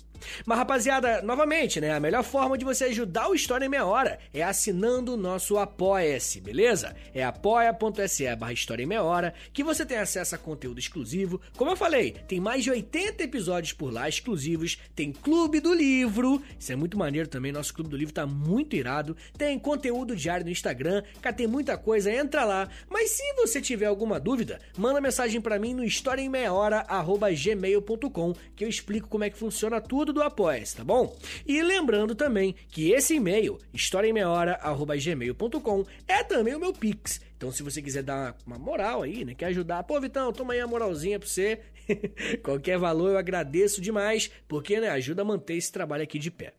Mas 0.45 0.58
rapaziada, 0.58 1.21
novamente, 1.21 1.79
né? 1.79 1.91
A 1.91 1.99
melhor 1.99 2.23
forma 2.23 2.58
de 2.58 2.65
você 2.65 2.86
ajudar 2.86 3.29
o 3.29 3.36
História 3.36 3.65
em 3.65 3.69
Meia 3.69 3.86
Hora 3.86 4.19
é 4.34 4.43
assinando 4.43 5.13
o 5.13 5.17
nosso 5.17 5.58
Apoia-se, 5.58 6.41
beleza? 6.41 6.95
É 7.13 7.23
apoia.se 7.23 8.36
barra 8.36 8.53
História 8.53 8.84
em 8.84 8.88
Meia 8.88 9.03
Hora 9.03 9.34
que 9.53 9.63
você 9.63 9.86
tem 9.86 9.97
acesso 9.97 10.36
a 10.36 10.38
conteúdo 10.38 10.79
exclusivo. 10.79 11.41
Como 11.55 11.71
eu 11.71 11.75
falei, 11.75 12.12
tem 12.27 12.39
mais 12.39 12.63
de 12.63 12.71
80 12.71 13.23
episódios 13.23 13.73
por 13.73 13.91
lá 13.91 14.08
exclusivos. 14.08 14.77
Tem 14.95 15.12
Clube 15.12 15.60
do 15.60 15.73
Livro, 15.73 16.41
isso 16.58 16.71
é 16.71 16.75
muito 16.75 16.97
maneiro 16.97 17.27
também. 17.27 17.51
Nosso 17.51 17.73
Clube 17.73 17.89
do 17.89 17.97
Livro 17.97 18.13
tá 18.13 18.25
muito 18.25 18.75
irado. 18.75 19.17
Tem 19.38 19.60
conteúdo 19.60 20.15
diário 20.15 20.45
no 20.45 20.51
Instagram, 20.51 21.03
cá 21.21 21.34
tem 21.34 21.47
muita 21.47 21.77
coisa, 21.77 22.12
entra 22.12 22.45
lá. 22.45 22.69
Mas 22.89 23.12
se 23.12 23.34
você 23.34 23.62
tiver 23.62 23.88
alguma 23.88 24.19
dúvida, 24.19 24.60
manda 24.77 25.01
mensagem 25.01 25.41
para 25.41 25.60
mim 25.60 25.73
no 25.73 25.84
historiaemmeiahora.gmail.com 25.84 28.34
que 28.55 28.65
eu 28.65 28.69
explico 28.69 29.08
como 29.08 29.23
é 29.23 29.29
que 29.29 29.38
funciona 29.38 29.79
tudo 29.82 30.08
conteúdo 30.09 30.13
do 30.13 30.23
apoia 30.23 30.63
tá 30.75 30.83
bom? 30.83 31.15
E 31.45 31.61
lembrando 31.61 32.15
também 32.15 32.55
que 32.69 32.91
esse 32.91 33.13
e-mail, 33.15 33.57
historiaemmeiahora.gmail.com, 33.73 35.85
é 36.07 36.23
também 36.23 36.55
o 36.55 36.59
meu 36.59 36.73
Pix. 36.73 37.21
Então, 37.37 37.51
se 37.51 37.61
você 37.63 37.81
quiser 37.81 38.03
dar 38.03 38.35
uma 38.45 38.59
moral 38.59 39.03
aí, 39.03 39.23
né? 39.23 39.33
Quer 39.33 39.45
ajudar, 39.47 39.83
pô, 39.83 40.01
Vitão, 40.01 40.33
toma 40.33 40.51
aí 40.53 40.59
a 40.59 40.67
moralzinha 40.67 41.17
pra 41.19 41.27
você. 41.27 41.59
Qualquer 42.43 42.77
valor 42.77 43.11
eu 43.11 43.17
agradeço 43.17 43.79
demais, 43.81 44.29
porque 44.47 44.79
né, 44.79 44.89
ajuda 44.89 45.21
a 45.21 45.25
manter 45.25 45.55
esse 45.55 45.71
trabalho 45.71 46.03
aqui 46.03 46.19
de 46.19 46.29
pé. 46.29 46.53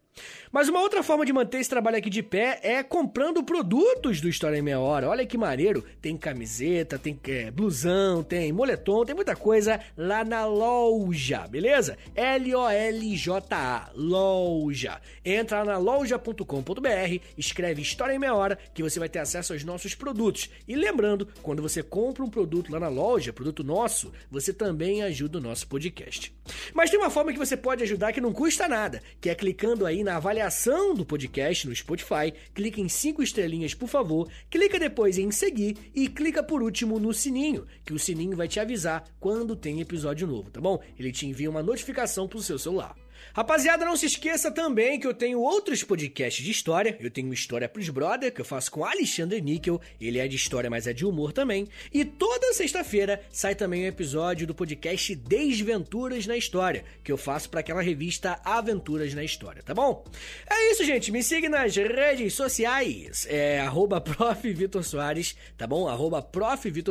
Mas 0.52 0.68
uma 0.68 0.80
outra 0.80 1.02
forma 1.02 1.24
de 1.24 1.32
manter 1.32 1.60
esse 1.60 1.70
trabalho 1.70 1.96
aqui 1.96 2.10
de 2.10 2.22
pé 2.22 2.58
é 2.62 2.82
comprando 2.82 3.42
produtos 3.44 4.20
do 4.20 4.28
História 4.28 4.58
em 4.58 4.62
Meia 4.62 4.80
Hora. 4.80 5.08
Olha 5.08 5.24
que 5.24 5.38
maneiro, 5.38 5.84
tem 6.02 6.16
camiseta, 6.16 6.98
tem 6.98 7.18
é, 7.28 7.50
blusão, 7.50 8.22
tem 8.24 8.52
moletom, 8.52 9.04
tem 9.04 9.14
muita 9.14 9.36
coisa 9.36 9.80
lá 9.96 10.24
na 10.24 10.44
loja, 10.44 11.46
beleza? 11.46 11.96
L-O-L-J-A, 12.16 13.90
loja. 13.94 15.00
Entra 15.24 15.58
lá 15.58 15.64
na 15.64 15.78
loja.com.br, 15.78 17.24
escreve 17.38 17.82
História 17.82 18.14
em 18.14 18.18
Meia 18.18 18.34
Hora 18.34 18.58
que 18.74 18.82
você 18.82 18.98
vai 18.98 19.08
ter 19.08 19.20
acesso 19.20 19.52
aos 19.52 19.62
nossos 19.62 19.94
produtos. 19.94 20.50
E 20.66 20.74
lembrando, 20.74 21.28
quando 21.42 21.62
você 21.62 21.82
compra 21.82 22.24
um 22.24 22.30
produto 22.30 22.72
lá 22.72 22.80
na 22.80 22.88
loja, 22.88 23.32
produto 23.32 23.62
nosso, 23.62 24.12
você 24.30 24.52
também 24.52 25.02
ajuda 25.02 25.38
o 25.38 25.40
nosso 25.40 25.68
podcast. 25.68 26.34
Mas 26.74 26.90
tem 26.90 26.98
uma 26.98 27.10
forma 27.10 27.32
que 27.32 27.38
você 27.38 27.56
pode 27.56 27.84
ajudar 27.84 28.12
que 28.12 28.20
não 28.20 28.32
custa 28.32 28.66
nada, 28.66 29.00
que 29.20 29.30
é 29.30 29.34
clicando 29.34 29.86
aí 29.86 30.02
na 30.02 30.09
avaliação 30.16 30.94
do 30.94 31.04
podcast 31.04 31.66
no 31.66 31.74
Spotify, 31.74 32.32
clica 32.54 32.80
em 32.80 32.88
5 32.88 33.22
estrelinhas, 33.22 33.74
por 33.74 33.88
favor, 33.88 34.28
clica 34.48 34.78
depois 34.78 35.18
em 35.18 35.30
seguir 35.30 35.76
e 35.94 36.08
clica 36.08 36.42
por 36.42 36.62
último 36.62 36.98
no 36.98 37.12
sininho, 37.12 37.66
que 37.84 37.92
o 37.92 37.98
sininho 37.98 38.36
vai 38.36 38.48
te 38.48 38.60
avisar 38.60 39.04
quando 39.18 39.56
tem 39.56 39.80
episódio 39.80 40.26
novo, 40.26 40.50
tá 40.50 40.60
bom? 40.60 40.80
Ele 40.98 41.12
te 41.12 41.26
envia 41.26 41.50
uma 41.50 41.62
notificação 41.62 42.28
pro 42.28 42.42
seu 42.42 42.58
celular. 42.58 42.96
Rapaziada, 43.34 43.84
não 43.84 43.96
se 43.96 44.06
esqueça 44.06 44.50
também 44.50 44.98
que 44.98 45.06
eu 45.06 45.14
tenho 45.14 45.40
outros 45.40 45.82
podcasts 45.82 46.44
de 46.44 46.50
história. 46.50 46.96
Eu 47.00 47.10
tenho 47.10 47.32
História 47.32 47.68
pros 47.68 47.88
Brother, 47.88 48.32
que 48.32 48.40
eu 48.40 48.44
faço 48.44 48.70
com 48.70 48.84
Alexandre 48.84 49.40
Níquel. 49.40 49.80
Ele 50.00 50.18
é 50.18 50.26
de 50.26 50.36
história, 50.36 50.68
mas 50.68 50.86
é 50.86 50.92
de 50.92 51.06
humor 51.06 51.32
também. 51.32 51.68
E 51.92 52.04
toda 52.04 52.52
sexta-feira 52.52 53.22
sai 53.30 53.54
também 53.54 53.84
um 53.84 53.88
episódio 53.88 54.46
do 54.46 54.54
podcast 54.54 55.14
Desventuras 55.14 56.26
na 56.26 56.36
História, 56.36 56.84
que 57.02 57.12
eu 57.12 57.16
faço 57.16 57.48
para 57.50 57.60
aquela 57.60 57.82
revista 57.82 58.40
Aventuras 58.44 59.14
na 59.14 59.24
História, 59.24 59.62
tá 59.62 59.74
bom? 59.74 60.04
É 60.48 60.72
isso, 60.72 60.84
gente. 60.84 61.12
Me 61.12 61.22
siga 61.22 61.48
nas 61.48 61.74
redes 61.76 62.34
sociais. 62.34 63.26
É 63.28 63.60
arroba 63.60 64.02
Soares, 64.82 65.36
tá 65.56 65.66
bom? 65.66 65.88
Arroba 65.88 66.26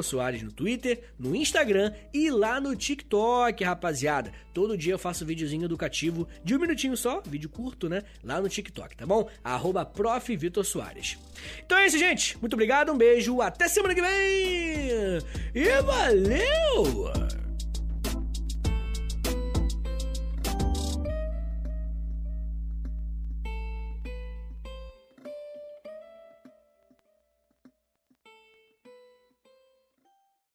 Soares 0.04 0.42
no 0.42 0.52
Twitter, 0.52 1.02
no 1.18 1.36
Instagram 1.36 1.94
e 2.14 2.30
lá 2.30 2.60
no 2.60 2.76
TikTok, 2.76 3.64
rapaziada. 3.64 4.32
Todo 4.54 4.78
dia 4.78 4.94
eu 4.94 5.00
faço 5.00 5.26
videozinho 5.26 5.66
educativo 5.66 6.19
de 6.44 6.56
um 6.56 6.60
minutinho 6.60 6.96
só, 6.96 7.22
vídeo 7.22 7.50
curto, 7.50 7.88
né? 7.90 8.04
Lá 8.24 8.42
no 8.42 8.50
TikTok, 8.50 8.96
tá 8.96 9.06
bom? 9.06 9.30
Arroba. 9.44 9.86
Então 11.66 11.78
é 11.78 11.88
isso, 11.88 11.98
gente. 11.98 12.38
Muito 12.40 12.54
obrigado, 12.54 12.92
um 12.92 12.98
beijo, 12.98 13.42
até 13.42 13.68
semana 13.68 13.96
que 13.96 14.02
vem! 14.02 15.20
E 15.54 15.82
valeu! 15.82 17.39